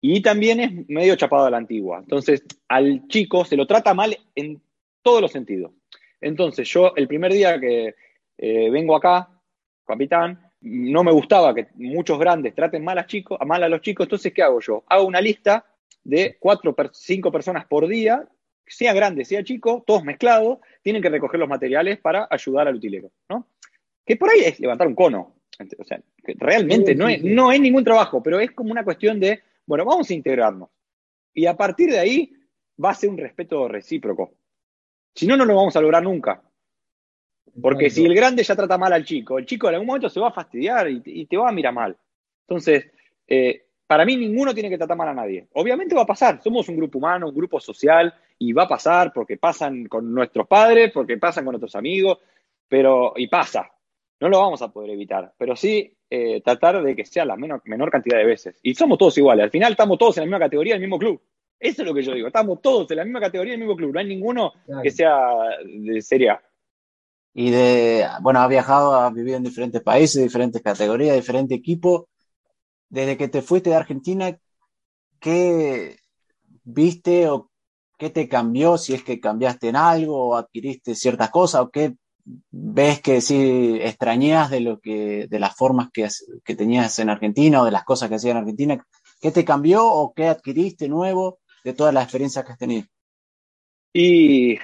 [0.00, 1.98] y también es medio chapado a la antigua.
[1.98, 4.60] Entonces, al chico se lo trata mal en
[5.02, 5.72] todos los sentidos.
[6.20, 7.94] Entonces, yo el primer día que
[8.38, 9.28] eh, vengo acá,
[9.84, 14.06] capitán, no me gustaba que muchos grandes traten mal a, chicos, mal a los chicos,
[14.06, 14.84] entonces, ¿qué hago yo?
[14.88, 15.64] Hago una lista
[16.02, 18.26] de cuatro, cinco personas por día
[18.66, 23.10] sea grande, sea chico, todos mezclados, tienen que recoger los materiales para ayudar al utilero,
[23.28, 23.46] ¿no?
[24.04, 25.35] Que por ahí es levantar un cono.
[25.78, 26.00] O sea,
[26.38, 30.10] realmente no, es, no es ningún trabajo, pero es como una cuestión de, bueno, vamos
[30.10, 30.68] a integrarnos.
[31.32, 32.32] Y a partir de ahí
[32.82, 34.32] va a ser un respeto recíproco.
[35.14, 36.42] Si no, no lo vamos a lograr nunca.
[37.60, 40.20] Porque si el grande ya trata mal al chico, el chico en algún momento se
[40.20, 41.96] va a fastidiar y te, va a mirar mal.
[42.46, 42.90] Entonces,
[43.26, 45.46] eh, para mí ninguno tiene que tratar mal a nadie.
[45.54, 49.12] Obviamente va a pasar, somos un grupo humano, un grupo social, y va a pasar
[49.14, 52.18] porque pasan con nuestros padres, porque pasan con nuestros amigos,
[52.68, 53.70] pero, y pasa,
[54.20, 57.62] no lo vamos a poder evitar, pero sí eh, tratar de que sea la menor,
[57.64, 58.58] menor cantidad de veces.
[58.62, 60.98] Y somos todos iguales, al final estamos todos en la misma categoría, en el mismo
[60.98, 61.20] club.
[61.58, 63.76] Eso es lo que yo digo, estamos todos en la misma categoría, en el mismo
[63.76, 64.52] club, no hay ninguno
[64.82, 65.18] que sea
[65.64, 66.42] de Serie A.
[67.32, 72.06] Y de, bueno, ha viajado, ha vivido en diferentes países, diferentes categorías, diferentes equipos
[72.88, 74.38] desde que te fuiste de Argentina,
[75.20, 75.98] ¿qué
[76.64, 77.50] viste o
[77.98, 78.78] qué te cambió?
[78.78, 81.96] Si es que cambiaste en algo o adquiriste ciertas cosas o qué
[82.50, 86.08] ves que sí extrañas de lo que, de las formas que,
[86.54, 88.86] tenías en Argentina o de las cosas que hacías en Argentina.
[89.20, 92.86] ¿Qué te cambió o qué adquiriste nuevo de todas las experiencias que has tenido?
[93.92, 94.58] Y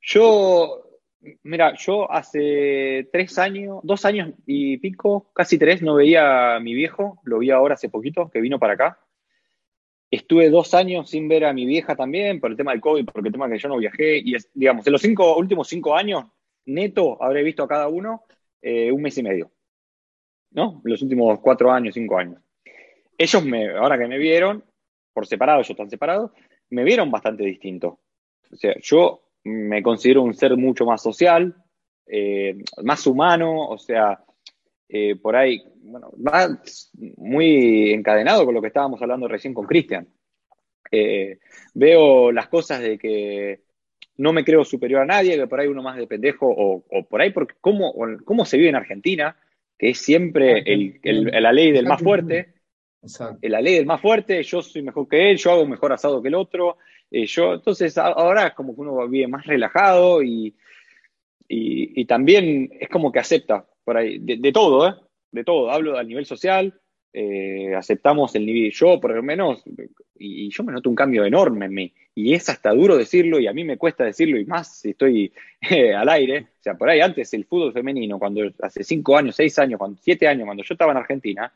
[0.00, 0.84] yo
[1.42, 6.74] Mira, yo hace tres años, dos años y pico, casi tres, no veía a mi
[6.74, 9.00] viejo, lo vi ahora hace poquito, que vino para acá.
[10.10, 13.28] Estuve dos años sin ver a mi vieja también, por el tema del COVID, porque
[13.28, 16.24] el tema que yo no viajé, y digamos, en los cinco, últimos cinco años,
[16.68, 18.24] neto, habré visto a cada uno
[18.60, 19.50] eh, un mes y medio,
[20.50, 20.80] ¿no?
[20.84, 22.42] Los últimos cuatro años, cinco años.
[23.16, 24.64] Ellos, me, ahora que me vieron,
[25.12, 26.30] por separado, ellos están separados,
[26.70, 28.00] me vieron bastante distinto.
[28.52, 31.54] O sea, yo me considero un ser mucho más social,
[32.06, 34.24] eh, más humano, o sea,
[34.88, 36.48] eh, por ahí, bueno, va
[37.16, 40.08] muy encadenado con lo que estábamos hablando recién con Cristian.
[41.74, 43.67] Veo las cosas de que
[44.18, 47.20] no me creo superior a nadie, que por ahí uno más de pendejo, o, por
[47.20, 47.94] ahí porque cómo,
[48.24, 49.36] cómo se vive en Argentina,
[49.78, 51.00] que es siempre el,
[51.40, 52.54] la ley del más fuerte.
[53.42, 56.28] La ley del más fuerte, yo soy mejor que él, yo hago mejor asado que
[56.28, 56.78] el otro.
[57.10, 60.54] Eh, yo, entonces ahora es como que uno vive más relajado y,
[61.48, 64.94] y, también es como que acepta por ahí, de, todo, ¿eh?
[65.30, 65.70] De todo.
[65.70, 66.78] Hablo a nivel social,
[67.10, 69.62] eh, aceptamos el nivel, yo por lo menos,
[70.14, 73.46] y, yo me noto un cambio enorme en mí, y es hasta duro decirlo, y
[73.46, 75.32] a mí me cuesta decirlo, y más si estoy
[75.70, 79.36] eh, al aire, o sea, por ahí antes el fútbol femenino, cuando hace cinco años,
[79.36, 81.52] seis años, siete años, cuando yo estaba en Argentina,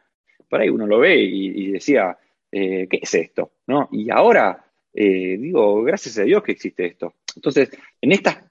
[0.49, 2.17] por ahí uno lo ve y, decía,
[2.51, 3.53] eh, ¿qué es esto?
[3.67, 3.89] ¿No?
[3.93, 7.15] Y ahora, digo, gracias a Dios que existe esto.
[7.35, 8.45] Entonces, en estas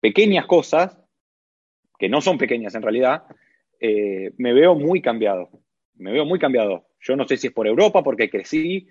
[0.00, 0.96] pequeñas cosas,
[1.98, 3.24] que no son pequeñas en realidad,
[3.80, 5.50] me veo muy cambiado
[5.98, 6.86] me veo muy cambiado.
[7.00, 8.88] Yo no sé si es por Europa, porque crecí,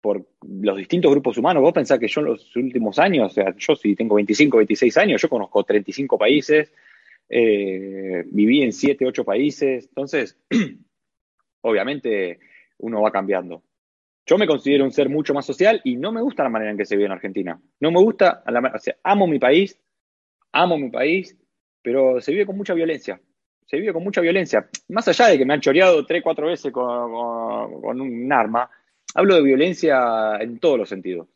[0.00, 1.62] por los distintos grupos humanos.
[1.62, 4.96] Vos pensás que yo en los últimos años, o sea, yo si tengo 25, 26
[4.96, 6.72] años, yo conozco 35 países,
[7.28, 10.38] eh, viví en 7, 8 países, entonces,
[11.62, 12.38] obviamente,
[12.78, 13.62] uno va cambiando.
[14.26, 16.76] Yo me considero un ser mucho más social y no me gusta la manera en
[16.76, 17.60] que se vive en Argentina.
[17.80, 19.80] No me gusta, o sea, amo mi país,
[20.52, 21.36] amo mi país,
[21.82, 23.20] pero se vive con mucha violencia
[23.68, 24.68] se vive con mucha violencia.
[24.88, 28.70] Más allá de que me han choreado tres, cuatro veces con, un arma,
[29.14, 31.28] hablo de violencia en todos los sentidos.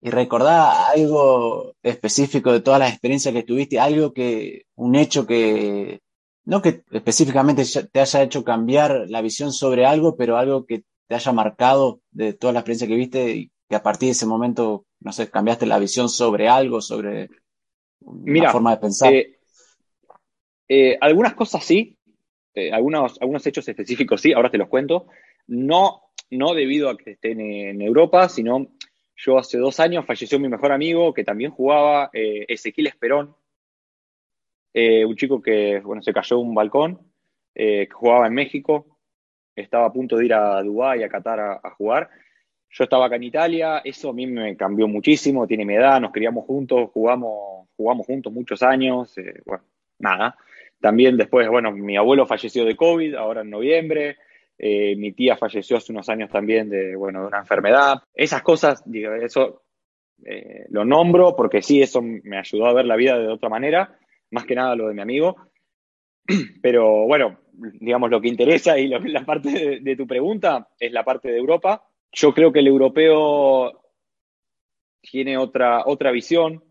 [0.00, 6.00] Y recordá algo específico de todas las experiencias que tuviste, algo que, un hecho que,
[6.44, 11.14] no que específicamente te haya hecho cambiar la visión sobre algo, pero algo que te
[11.14, 14.84] haya marcado de todas las experiencias que viste y que a partir de ese momento,
[15.00, 17.28] no sé, cambiaste la visión sobre algo, sobre
[18.00, 19.14] una forma de pensar.
[19.14, 19.37] Eh,
[20.68, 21.96] eh, algunas cosas sí,
[22.54, 25.06] eh, algunos, algunos hechos específicos sí, ahora te los cuento.
[25.46, 28.68] No, no debido a que estén en Europa, sino
[29.16, 33.34] yo hace dos años falleció mi mejor amigo que también jugaba, eh, Ezequiel Esperón,
[34.74, 37.00] un chico que bueno, se cayó de un balcón,
[37.52, 38.98] que jugaba en México,
[39.56, 42.08] estaba a punto de ir a Dubái, a Qatar a, jugar.
[42.70, 46.12] Yo estaba acá en Italia, eso a mí me cambió muchísimo, tiene mi edad, nos
[46.12, 49.64] criamos juntos, jugamos, jugamos juntos muchos años, bueno,
[49.98, 50.36] nada.
[50.80, 54.16] También después, bueno, mi abuelo falleció de COVID, ahora en noviembre.
[54.58, 58.02] Eh, mi tía falleció hace unos años también de, bueno, de una enfermedad.
[58.14, 59.62] Esas cosas, digo, eso
[60.24, 63.98] eh, lo nombro porque sí, eso me ayudó a ver la vida de otra manera,
[64.30, 65.36] más que nada lo de mi amigo.
[66.62, 71.04] Pero bueno, digamos, lo que interesa y la parte de, de tu pregunta es la
[71.04, 71.84] parte de Europa.
[72.12, 73.82] Yo creo que el europeo
[75.00, 76.62] tiene otra, otra visión,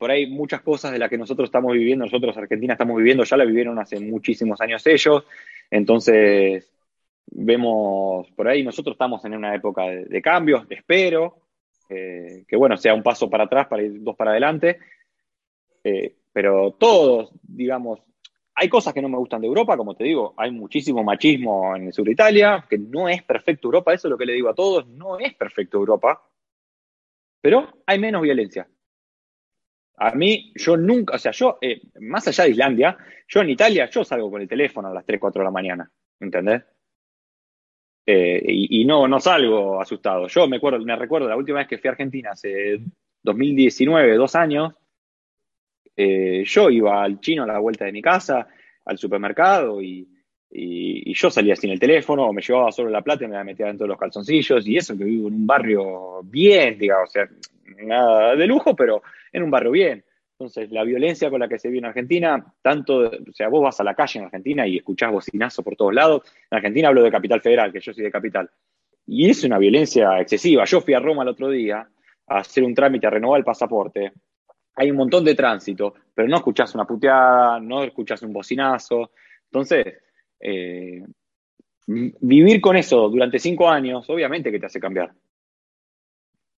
[0.00, 3.36] por ahí muchas cosas de las que nosotros estamos viviendo, nosotros Argentina estamos viviendo, ya
[3.36, 5.24] la vivieron hace muchísimos años ellos,
[5.70, 6.72] entonces
[7.26, 11.42] vemos por ahí, nosotros estamos en una época de, cambios, espero,
[11.90, 14.78] eh, que bueno, sea un paso para atrás para ir dos para adelante,
[15.84, 18.00] eh, pero todos, digamos,
[18.54, 21.88] hay cosas que no me gustan de Europa, como te digo, hay muchísimo machismo en
[21.88, 24.48] el sur de Italia, que no es perfecto Europa, eso es lo que le digo
[24.48, 26.26] a todos, no es perfecto Europa,
[27.42, 28.66] pero hay menos violencia.
[30.02, 32.96] A mí, yo nunca, o sea, yo, eh, más allá de Islandia,
[33.28, 35.90] yo en Italia, yo salgo con el teléfono a las 3, 4 de la mañana,
[36.18, 36.62] ¿entendés?
[38.06, 40.26] Eh, y, no, no salgo asustado.
[40.26, 42.80] Yo me acuerdo, me recuerdo la última vez que fui a Argentina, hace
[43.22, 44.72] 2019, dos años,
[45.94, 48.48] eh, yo iba al chino a la vuelta de mi casa,
[48.86, 50.08] al supermercado, y,
[50.50, 53.44] y, yo salía sin el teléfono, o me llevaba solo la plata y me la
[53.44, 57.12] metía dentro de los calzoncillos, y eso que vivo en un barrio bien, digamos, o
[57.12, 57.28] sea,
[57.84, 60.04] nada de lujo, pero en un barrio bien.
[60.40, 63.78] Entonces, la violencia con la que se vive en Argentina, tanto, o sea, vos vas
[63.78, 66.22] a la calle en Argentina y escuchás bocinazo por todos lados.
[66.50, 68.50] En Argentina hablo de Capital Federal, que yo soy de Capital.
[69.06, 70.64] Y es una violencia excesiva.
[70.64, 71.86] Yo fui a Roma el otro día
[72.26, 74.12] a hacer un trámite, a renovar el pasaporte.
[74.76, 79.10] Hay un montón de tránsito, pero no escuchás una puteada, no escuchás un bocinazo.
[79.44, 79.84] Entonces,
[80.40, 81.04] eh,
[81.86, 85.12] vivir con eso durante cinco años, obviamente que te hace cambiar.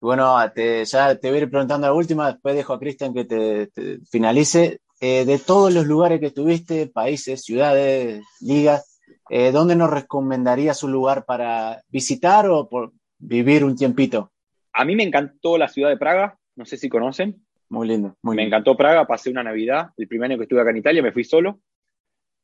[0.01, 3.69] Bueno, ya te voy a ir preguntando la última, después dejo a Cristian que te,
[4.11, 4.81] finalice.
[5.03, 8.99] Eh, de todos los lugares que estuviste, países, ciudades, ligas,
[9.31, 14.31] eh, ¿dónde nos recomendarías un lugar para visitar o por vivir un tiempito?
[14.73, 17.43] A mí me encantó la ciudad de Praga, no sé si conocen.
[17.71, 18.17] Muy lindo.
[18.23, 21.03] Muy me encantó Praga, pasé una Navidad, el primer año que estuve acá en Italia,
[21.03, 21.61] me fui solo.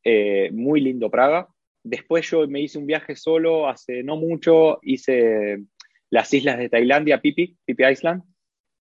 [0.02, 1.48] Eh, muy lindo Praga.
[1.82, 5.64] Después yo me hice un viaje solo hace no mucho, hice
[6.10, 8.22] las islas de Tailandia, Pipi, Pipi Island,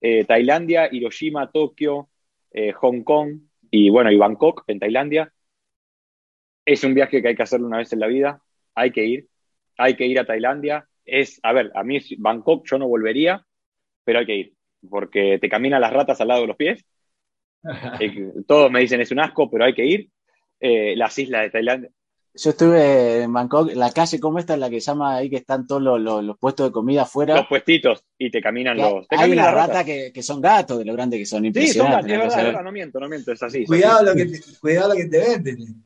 [0.00, 2.10] eh, Tailandia, Hiroshima, Tokio,
[2.50, 3.40] eh, Hong Kong
[3.70, 5.32] y bueno, y Bangkok en Tailandia.
[6.64, 8.42] Es un viaje que hay que hacerlo una vez en la vida,
[8.74, 9.28] hay que ir,
[9.78, 10.88] hay que ir a Tailandia.
[11.04, 13.46] Es, a ver, a mí Bangkok yo no volvería,
[14.04, 14.54] pero hay que ir,
[14.88, 16.84] porque te caminan las ratas al lado de los pies.
[18.00, 20.10] Eh, todos me dicen es un asco, pero hay que ir.
[20.60, 21.90] las islas de Tailandia.
[22.36, 24.58] Yo estuve en Bangkok, la calle, ¿cómo está?
[24.58, 27.36] La que llama ahí que están todos los, puestos de comida afuera.
[27.36, 29.08] Los puestitos y te caminan los.
[29.08, 31.42] Te hay una rata que, que, son gatos de lo grande que son.
[31.54, 33.64] Sí, son gatos, es verdad, verdad, no miento, no miento, es así.
[33.64, 35.84] Cuidado, Lo, que te, cuidado lo que te venden.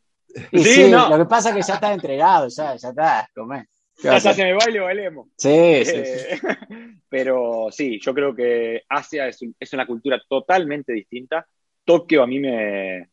[0.53, 1.09] sí, no.
[1.09, 3.66] lo que pasa es que ya está entregado, ya, ya está, comé.
[4.03, 5.28] Ya se me baile, bailemos.
[5.36, 5.94] Sí, sí, sí.
[5.94, 6.40] Eh,
[7.09, 11.46] pero sí, yo creo que Asia es, es, una cultura totalmente distinta.
[11.84, 13.09] Tokio a mí me,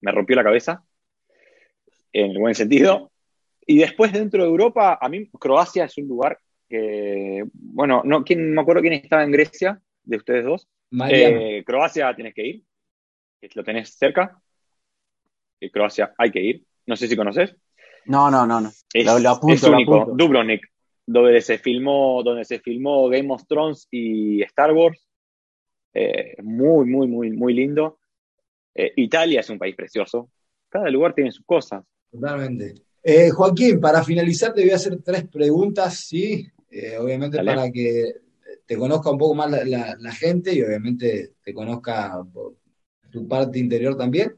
[0.00, 0.84] me rompió la cabeza
[2.14, 3.10] en el buen sentido.
[3.66, 6.38] Y después dentro de Europa, a mí Croacia es un lugar
[6.68, 10.68] que, bueno, no, ¿quién, me acuerdo quién estaba en Grecia, de ustedes dos.
[11.10, 12.62] Eh, Croacia tienes que ir,
[13.54, 14.40] lo tenés cerca.
[15.60, 16.64] Eh, Croacia hay que ir.
[16.86, 17.56] No sé si conoces.
[18.06, 18.70] No, no, no, no.
[18.92, 20.12] Es, único.
[20.14, 20.66] Dubrovnik,
[21.06, 25.08] donde se filmó, donde se filmó Game of Thrones y Star Wars.
[25.94, 27.98] Eh, muy, muy, muy, muy lindo.
[28.74, 30.30] Italia es un país precioso.
[30.68, 31.84] Cada lugar tiene sus cosas.
[32.14, 32.74] Totalmente.
[33.02, 38.12] Eh, Joaquín, para finalizar te voy a hacer tres preguntas, sí, eh, obviamente para que
[38.64, 42.54] te conozca un poco más la, gente y obviamente te conozca por
[43.10, 44.36] tu parte interior también.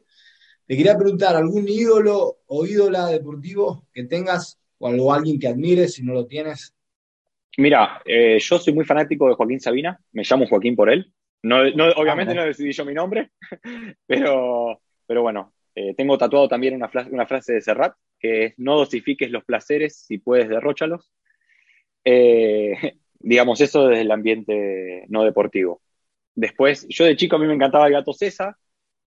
[0.66, 5.92] Te quería preguntar, ¿algún ídolo o ídola deportivo que tengas o algo, alguien que admires
[5.92, 6.74] si no lo tienes?
[7.58, 11.12] Mira, eh, yo soy muy fanático de Joaquín Sabina, me llamo Joaquín por él.
[11.42, 11.58] No,
[11.96, 13.32] obviamente ah, no decidí yo mi nombre,
[14.06, 18.78] pero, pero bueno, eh, tengo tatuado también una, una, frase de Serrat, que es no
[18.78, 21.12] dosifiques los placeres, si puedes derróchalos.
[22.02, 22.72] Eh,
[23.18, 25.82] digamos, eso desde el ambiente no deportivo.
[26.34, 28.56] Después, yo de chico a mí me encantaba el gato César,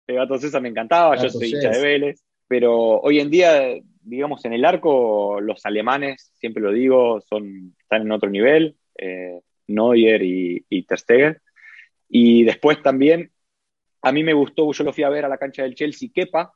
[0.07, 4.45] el gato César me encantaba, yo soy hincha de Vélez, pero hoy en día, digamos,
[4.45, 10.23] en el arco, los alemanes, siempre lo digo, son, están en otro nivel, eh, Neuer
[10.23, 11.39] y, y Ter Stegen.
[12.11, 13.31] Y después también,
[14.03, 16.53] a mí me gustó, yo lo fui a ver a la cancha del Chelsea, Kepa,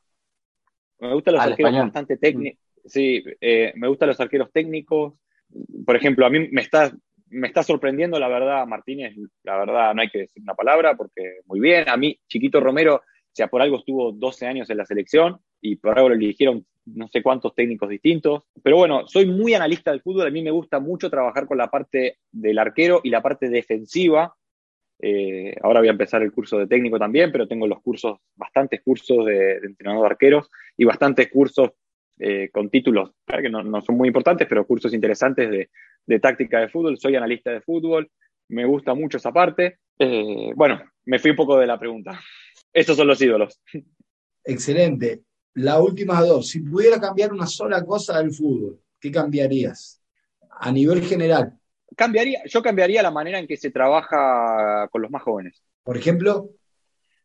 [0.99, 2.59] me gustan los arqueros bastante técnicos.
[2.85, 5.13] Sí, eh, me gustan los arqueros técnicos.
[5.85, 6.91] Por ejemplo, a mí me está,
[7.27, 11.39] me está sorprendiendo, la verdad, Martínez, la verdad, no hay que decir una palabra porque
[11.45, 11.89] muy bien.
[11.89, 15.75] A mí, Chiquito Romero, o sea, por algo estuvo 12 años en la selección y
[15.75, 18.43] por algo lo eligieron no sé cuántos técnicos distintos.
[18.61, 21.69] Pero bueno, soy muy analista del fútbol, a mí me gusta mucho trabajar con la
[21.69, 24.35] parte del arquero y la parte defensiva
[25.05, 28.81] eh, ahora voy a empezar el curso de técnico también, pero tengo los cursos, bastantes
[28.81, 31.71] cursos de, entrenador de arqueros y bastantes cursos
[32.19, 35.67] eh, con títulos que no, son muy importantes, pero cursos interesantes
[36.07, 36.97] de, táctica de fútbol.
[36.97, 38.09] Soy analista de fútbol,
[38.47, 39.79] me gusta mucho esa parte.
[39.99, 42.17] Eh, bueno, me fui un poco de la pregunta.
[42.71, 43.59] Estos son los ídolos.
[44.45, 45.23] Excelente.
[45.55, 46.47] La última dos.
[46.47, 50.01] Si pudiera cambiar una sola cosa del fútbol, ¿qué cambiarías?
[50.49, 51.59] A nivel general
[51.95, 55.61] cambiaría, yo cambiaría la manera en que se trabaja con los más jóvenes.
[55.83, 56.49] Por ejemplo.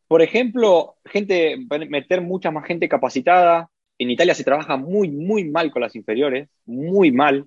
[0.06, 1.58] Por ejemplo, gente,
[1.88, 3.70] meter mucha más gente capacitada.
[3.98, 7.46] En Italia se trabaja muy, muy mal con las inferiores, muy mal,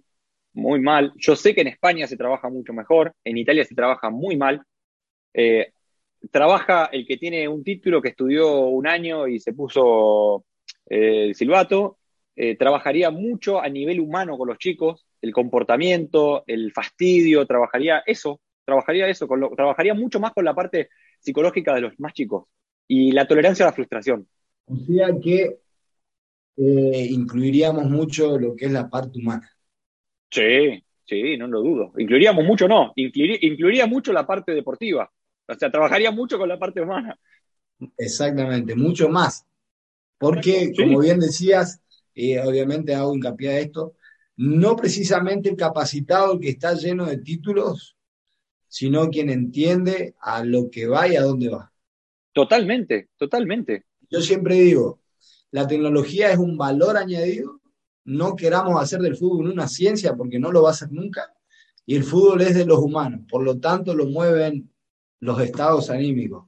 [0.54, 1.14] muy mal.
[1.16, 4.62] Yo sé que en España se trabaja mucho mejor, en Italia se trabaja muy mal.
[5.34, 5.72] Eh,
[6.30, 10.46] trabaja el que tiene un título que estudió un año y se puso
[10.90, 11.98] eh, el silbato.
[12.36, 18.42] Eh, trabajaría mucho a nivel humano con los chicos, el comportamiento, el fastidio, trabajaría eso,
[18.66, 22.46] trabajaría eso, trabajaría mucho más con la parte psicológica de los más chicos
[22.88, 24.28] y la tolerancia a la frustración.
[24.66, 25.60] O sea que
[26.58, 29.50] eh, incluiríamos mucho lo que es la parte humana.
[30.30, 31.94] Sí, sí, no lo dudo.
[31.98, 35.12] Incluiríamos mucho, no, incluiría, mucho la parte deportiva.
[35.48, 37.18] O sea, trabajaría mucho con la parte humana.
[37.98, 39.46] Exactamente, mucho más.
[40.18, 41.82] Porque, como bien decías,
[42.14, 43.96] y eh, obviamente hago hincapié a esto,
[44.38, 47.98] no precisamente el capacitado que está lleno de títulos,
[48.68, 51.72] sino quien entiende a lo que va y a dónde va.
[52.34, 53.86] Totalmente, totalmente.
[54.10, 55.02] Yo siempre digo,
[55.52, 57.60] la tecnología es un valor añadido,
[58.06, 61.34] no queramos hacer del fútbol una ciencia porque no lo va a hacer nunca,
[61.86, 64.72] y el fútbol es de los humanos, por lo tanto lo mueven
[65.20, 66.46] los estados anímicos.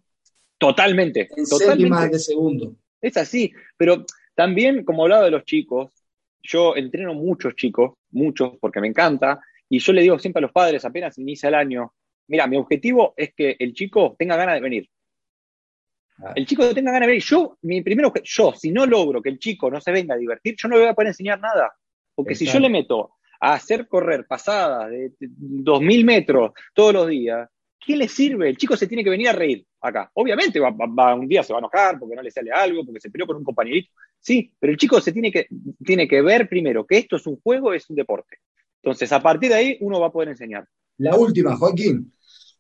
[0.58, 1.28] Totalmente.
[1.36, 2.10] En totalmente.
[2.10, 2.76] de segundo.
[3.02, 4.06] Es así, pero
[4.36, 5.92] también, como hablaba de los chicos,
[6.44, 9.40] yo entreno muchos chicos, muchos, porque me encanta,
[9.70, 11.94] y yo le digo siempre a los padres, apenas inicia el año,
[12.28, 14.90] mira, mi objetivo es que el chico tenga ganas de venir.
[16.20, 16.34] Ah.
[16.36, 17.24] El chico tenga ganas de venir.
[17.24, 20.56] Yo, mi primero, yo, si no logro que el chico no se venga a divertir,
[20.58, 21.74] yo no le voy a poder enseñar nada.
[22.14, 27.50] Porque si yo le meto a hacer correr pasadas de 2.000 metros todos los días,
[27.80, 28.50] ¿qué le sirve?
[28.50, 30.10] El chico se tiene que venir a reír acá.
[30.14, 33.12] Obviamente va, un día se va a enojar porque no le sale algo, porque se
[33.12, 33.92] peleó con un compañerito.
[34.20, 35.48] Sí, pero el chico se tiene que,
[35.86, 38.38] tiene que ver primero que esto es un juego, es un deporte.
[38.82, 40.68] Entonces, a partir de ahí, uno va a poder enseñar.
[40.98, 42.14] La última, Joaquín.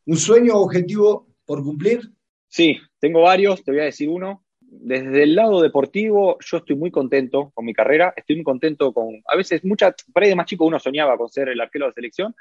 [0.05, 2.11] ¿Un sueño o objetivo por cumplir?
[2.47, 4.43] Sí, tengo varios, te voy a decir uno.
[4.59, 9.21] desde el lado deportivo, yo estoy muy contento con mi carrera, estoy muy contento con,
[9.25, 11.89] a veces, mucha, por ahí de más chico uno soñaba con ser el arquero de
[11.89, 12.35] la selección,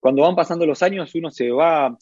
[0.00, 1.96] cuando van pasando los años uno se va,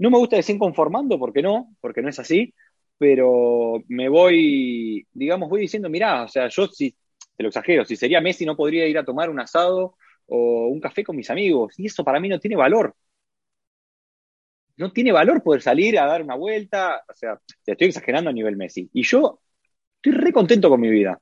[0.00, 2.54] no me gusta decir conformando, porque no, porque no es así,
[2.96, 6.96] pero me voy, digamos, voy diciendo, mirá, o sea, yo si,
[7.36, 9.96] te lo exagero, si sería Messi no podría ir a tomar un asado
[10.26, 12.94] o un café con mis amigos, y eso para mí no tiene valor.
[14.76, 18.32] No tiene valor poder salir a dar una vuelta, o sea, te estoy exagerando a
[18.32, 18.88] nivel Messi.
[18.94, 19.40] Y yo
[19.96, 21.20] estoy re contento con mi vida.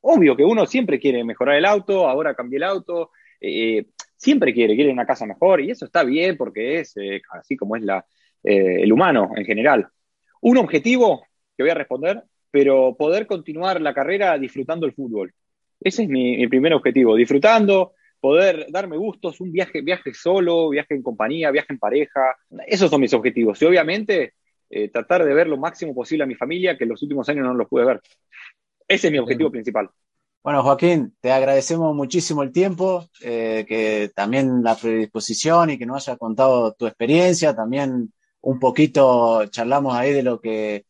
[0.00, 3.86] Obvio que uno siempre quiere mejorar el auto, ahora cambié el auto, eh,
[4.18, 7.76] siempre quiere, quiere una casa mejor, y eso está bien porque es eh, así como
[7.76, 8.04] es la,
[8.42, 9.88] eh, el humano en general.
[10.42, 11.24] Un objetivo
[11.56, 15.32] que voy a responder, pero poder continuar la carrera disfrutando el fútbol.
[15.80, 21.02] Ese es mi, primer objetivo, disfrutando, poder darme gustos, un viaje, viaje solo, viaje en
[21.02, 22.36] compañía, viaje en pareja.
[22.66, 23.62] Esos son mis objetivos.
[23.62, 24.34] Y obviamente
[24.68, 27.44] eh, tratar de ver lo máximo posible a mi familia, que en los últimos años
[27.44, 28.00] no los pude ver.
[28.88, 29.88] Ese es mi objetivo principal.
[30.48, 36.08] Bueno, Joaquín, te agradecemos muchísimo el tiempo, eh, que también la predisposición y que nos
[36.08, 40.86] hayas contado tu experiencia, también un poquito charlamos ahí de lo que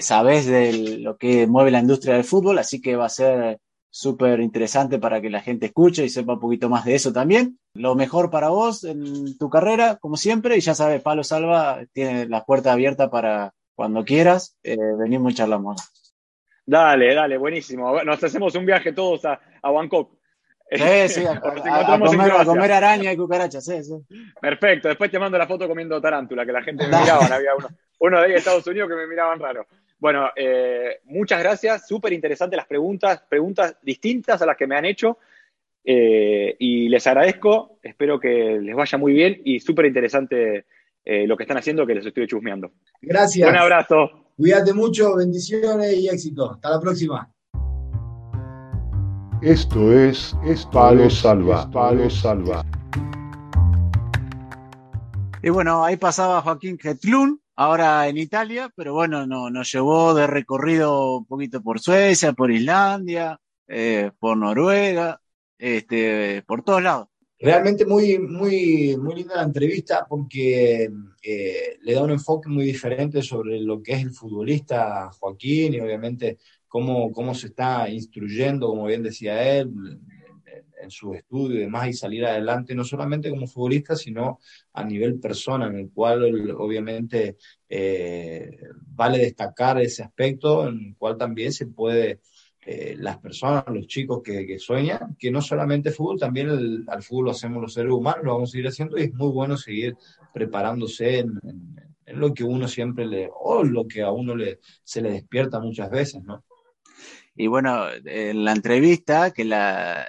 [0.00, 4.40] sabes de lo que mueve la industria del fútbol, así que va a ser súper
[4.40, 7.58] interesante para que la gente escuche y sepa un poquito más de eso también.
[7.74, 12.26] Lo mejor para vos en tu carrera, como siempre, y ya sabes, Palo Salva tiene
[12.26, 15.93] las puertas abiertas para cuando quieras, eh, venimos y charlamos.
[16.66, 18.02] Dale, dale, buenísimo.
[18.02, 20.18] Nos hacemos un viaje todos a, a Bangkok.
[20.70, 21.40] Sí, sí, a,
[22.44, 23.94] comer, araña y cucarachas, sí, sí.
[24.40, 27.68] Perfecto, después te mando la foto comiendo tarántula, que la gente me miraba, había uno,
[27.98, 29.66] uno de ahí de Estados Unidos que me miraban raro.
[29.98, 34.84] Bueno, eh, muchas gracias, súper interesantes las preguntas, preguntas distintas a las que me han
[34.84, 35.18] hecho.
[35.82, 40.64] Eh, y les agradezco, espero que les vaya muy bien y súper interesante
[41.04, 42.72] eh, lo que están haciendo, que les estoy chusmeando.
[43.00, 43.48] Gracias.
[43.48, 44.23] Un abrazo.
[44.36, 46.50] Cuídate mucho, bendiciones y éxito.
[46.50, 47.30] Hasta la próxima.
[49.40, 50.34] Esto es,
[50.72, 51.70] Palo Salva.
[51.70, 52.64] Palo Salva.
[55.40, 60.26] Y bueno, ahí pasaba Joaquín Getlun, ahora en Italia, pero bueno, no, nos llevó de
[60.26, 65.20] recorrido un poquito por Suecia, por Islandia, eh, por Noruega,
[65.58, 67.08] este, por todos lados.
[67.44, 70.90] Realmente muy, muy, muy linda la entrevista porque
[71.22, 75.80] eh, le da un enfoque muy diferente sobre lo que es el futbolista Joaquín y
[75.80, 79.70] obviamente cómo, cómo se está instruyendo, como bien decía él,
[80.84, 84.40] en sus estudios y demás, y salir adelante, no solamente como futbolista, sino
[84.72, 87.36] a nivel persona, en el cual obviamente
[87.68, 92.20] eh, vale destacar ese aspecto, en el cual también se puede,
[92.66, 97.30] eh, las personas, los chicos que, sueñan, que no solamente fútbol, también al fútbol lo
[97.32, 99.96] hacemos los seres humanos, lo vamos a seguir haciendo, y es muy bueno seguir
[100.32, 101.40] preparándose en,
[102.06, 105.90] lo que uno siempre le, o lo que a uno le, se le despierta muchas
[105.90, 106.44] veces, ¿no?
[107.34, 110.06] Y bueno, en la entrevista que la,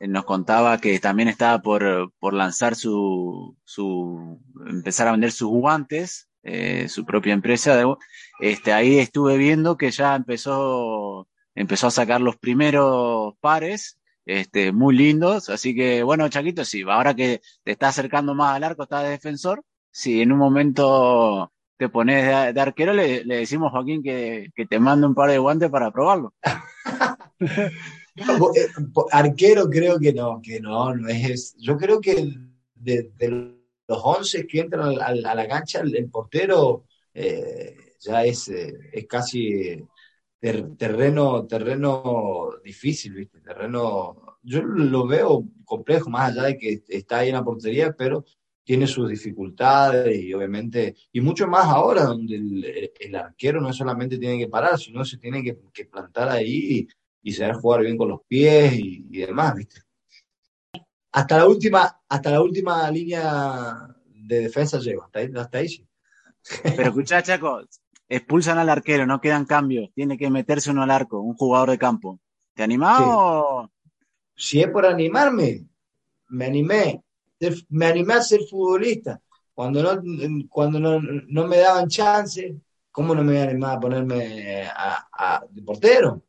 [0.00, 6.30] nos contaba que también estaba por, por lanzar su, su, empezar a vender sus guantes,
[6.42, 7.82] eh, su propia empresa.
[8.40, 14.96] este, ahí estuve viendo que ya empezó, empezó a sacar los primeros pares, este, muy
[14.96, 15.48] lindos.
[15.48, 19.10] Así que, bueno, Chaquito, sí, ahora que te está acercando más al arco, está de
[19.10, 24.66] defensor, si en un momento te pones de, arquero, le, le, decimos Joaquín que, que
[24.66, 26.34] te mande un par de guantes para probarlo.
[28.16, 28.68] Eh,
[29.12, 31.54] arquero creo que no, que no, no es.
[31.58, 32.34] Yo creo que
[32.74, 33.10] de,
[33.88, 36.84] los 11 que entran a, la cancha, el, portero
[37.14, 39.82] eh, ya es, eh, es casi
[40.40, 43.40] terreno, terreno difícil, ¿viste?
[43.40, 48.24] Terreno, yo lo veo complejo, más allá de que está ahí en la portería, pero
[48.64, 54.38] tiene sus dificultades y obviamente, y mucho más ahora, donde el, arquero no solamente tiene
[54.38, 56.86] que parar, sino se tiene que, plantar ahí
[57.22, 59.80] y saber jugar bien con los pies y, demás, ¿viste?
[61.12, 65.86] Hasta la última, hasta la última línea de defensa llego, hasta ahí, hasta ahí sí.
[66.62, 67.62] Pero escuchá, Chaco,
[68.10, 71.78] expulsan al arquero, no quedan cambios, tiene que meterse uno al arco, un jugador de
[71.78, 72.20] campo.
[72.54, 73.70] ¿Te animás o...?
[74.34, 75.66] Si es por animarme,
[76.28, 77.02] me animé.
[77.70, 79.20] Me animé a ser futbolista.
[79.54, 80.02] Cuando no,
[80.48, 82.56] cuando no, me daban chance,
[82.90, 86.22] ¿cómo no me voy a animar a ponerme a, a, de portero?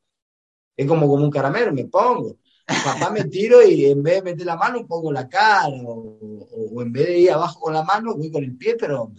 [0.75, 2.37] es como, como un caramelo, me pongo.
[2.65, 6.91] Papá me tiro y en vez de meter la mano pongo la cara, o, en
[6.91, 9.11] vez de ir abajo con la mano voy con el pie, pero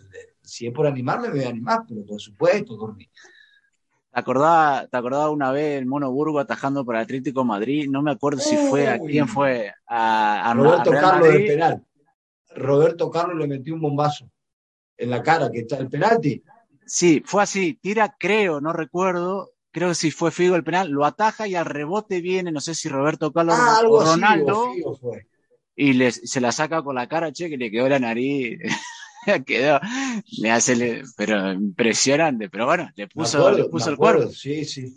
[0.53, 3.09] si es por animarme me voy a animar, pero por supuesto, dormir.
[4.13, 7.89] ¿Te acordás, ¿Te una vez el Mono Burgo atajando para Atlético Madrid?
[7.89, 9.73] No me acuerdo si fue a quién fue.
[9.87, 11.87] A, Roberto Carlos del penal.
[12.55, 14.31] Roberto Carlos le metió un bombazo
[14.99, 16.45] en la cara, que está el penalti.
[16.85, 17.79] Sí, fue así.
[17.81, 19.53] Tira, creo, no recuerdo.
[19.71, 22.75] Creo que si fue Figo el penal, lo ataja y al rebote viene, no sé
[22.75, 25.27] si Roberto Carlos Ah, algo o así, Ronaldo, o Figo fue.
[25.75, 28.59] y le- se la saca con la cara, che, que le quedó la nariz.
[29.47, 29.81] quedó,
[30.39, 32.49] le hace, pero impresionante.
[32.49, 34.29] Pero bueno, le Me puso, acuerdo, le puso me el cuerpo.
[34.31, 34.95] Sí, sí.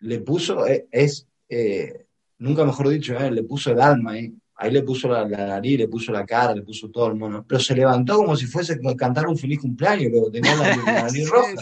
[0.00, 2.06] Le puso, eh, es, eh,
[2.38, 4.32] nunca mejor dicho, eh, le puso el alma, eh.
[4.56, 7.44] Ahí le puso la, la nariz, le puso la cara, le puso todo el mono.
[7.46, 11.28] Pero se levantó como si fuese a cantar un feliz cumpleaños, luego tenía la, nariz
[11.28, 11.52] roja.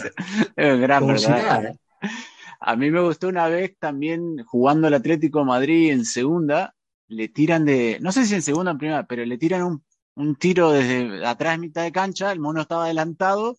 [0.55, 1.27] Es gran si.
[2.59, 6.75] A mí me gustó una vez también jugando el Atlético de Madrid en segunda,
[7.07, 9.83] le tiran de, no sé si en segunda o en primera, pero le tiran un,
[10.15, 13.57] un tiro desde atrás, mitad de cancha, el mono estaba adelantado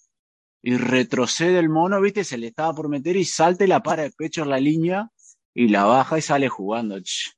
[0.62, 4.04] y retrocede el mono, viste, se le estaba por meter y salta y la para
[4.04, 5.10] de pecho en la línea
[5.54, 7.00] y la baja y sale jugando.
[7.00, 7.32] ch.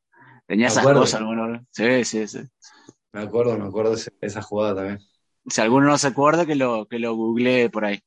[0.46, 1.00] Tenía Me esas acuerdo.
[1.02, 1.66] cosas, el mono.
[1.72, 2.40] Sí, sí, sí.
[3.12, 5.00] Me acuerdo, me acuerdo de esa jugada también.
[5.48, 8.00] Si alguno no se acuerda, que lo, que lo googlee por ahí.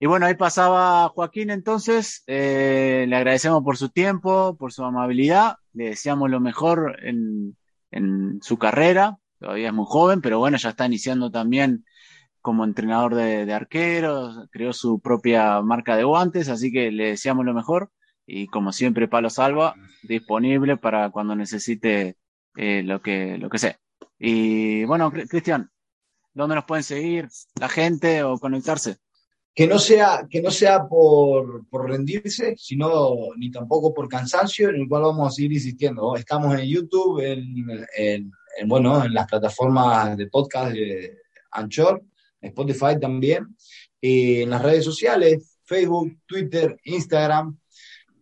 [0.00, 2.22] Y bueno, ahí pasaba Joaquín entonces.
[2.26, 5.56] eh, le agradecemos por su tiempo, por su amabilidad.
[5.72, 7.56] Le deseamos lo mejor en,
[7.90, 9.18] en su carrera.
[9.38, 11.84] Todavía es muy joven, pero bueno, ya está iniciando también
[12.40, 14.48] como entrenador de, arqueros.
[14.50, 17.90] Creó su propia marca de guantes, así que le deseamos lo mejor.
[18.26, 22.16] Y como siempre, Palo Salva, disponible para cuando necesite
[22.56, 23.78] eh, lo que, lo que sea.
[24.18, 25.70] Y bueno, Cri- Cristian,
[26.34, 27.28] ¿Dónde nos pueden seguir
[27.58, 28.98] la gente o conectarse?
[29.52, 34.76] Que no sea, que no sea por, por rendirse, sino ni tampoco por cansancio, en
[34.76, 36.14] el cual vamos a seguir insistiendo.
[36.14, 37.20] Estamos en YouTube,
[37.96, 41.18] en- en, bueno, en las plataformas de podcast de
[41.52, 42.02] Anchor,
[42.40, 43.56] Spotify también,
[44.00, 47.58] y en las redes sociales, Facebook, Twitter, Instagram.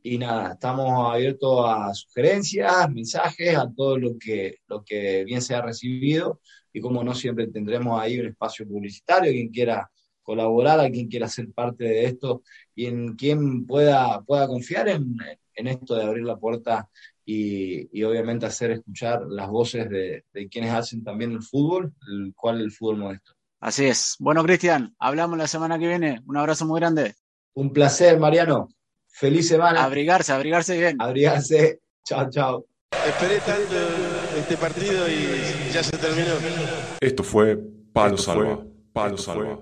[0.02, 5.62] Y nada, estamos abiertos a sugerencias, mensajes, a todo lo que, lo que bien sea
[5.62, 6.40] recibido.
[6.72, 9.90] Y como no, siempre tendremos ahí un espacio publicitario, quien quiera
[10.22, 12.42] colaborar, a quien quiera ser parte de esto
[12.74, 15.16] y en quien pueda, pueda confiar en,
[15.54, 16.88] en esto de abrir la puerta
[17.26, 22.32] y, y obviamente hacer escuchar las voces de, de quienes hacen también el fútbol, el
[22.34, 23.32] cual el fútbol modesto.
[23.60, 24.16] Así es.
[24.20, 26.22] Bueno, Cristian, hablamos la semana que viene.
[26.26, 27.14] Un abrazo muy grande.
[27.54, 28.68] Un placer, Mariano.
[29.08, 29.82] Feliz semana.
[29.84, 30.96] Abrigarse, abrigarse bien.
[31.00, 31.80] Abrigarse.
[32.04, 32.66] Chao, chao.
[33.06, 33.74] Esperé tanto
[34.38, 36.34] este partido y ya se terminó.
[37.00, 37.58] Esto fue
[37.92, 38.64] Palo Salva.
[38.92, 39.58] Palo Salva.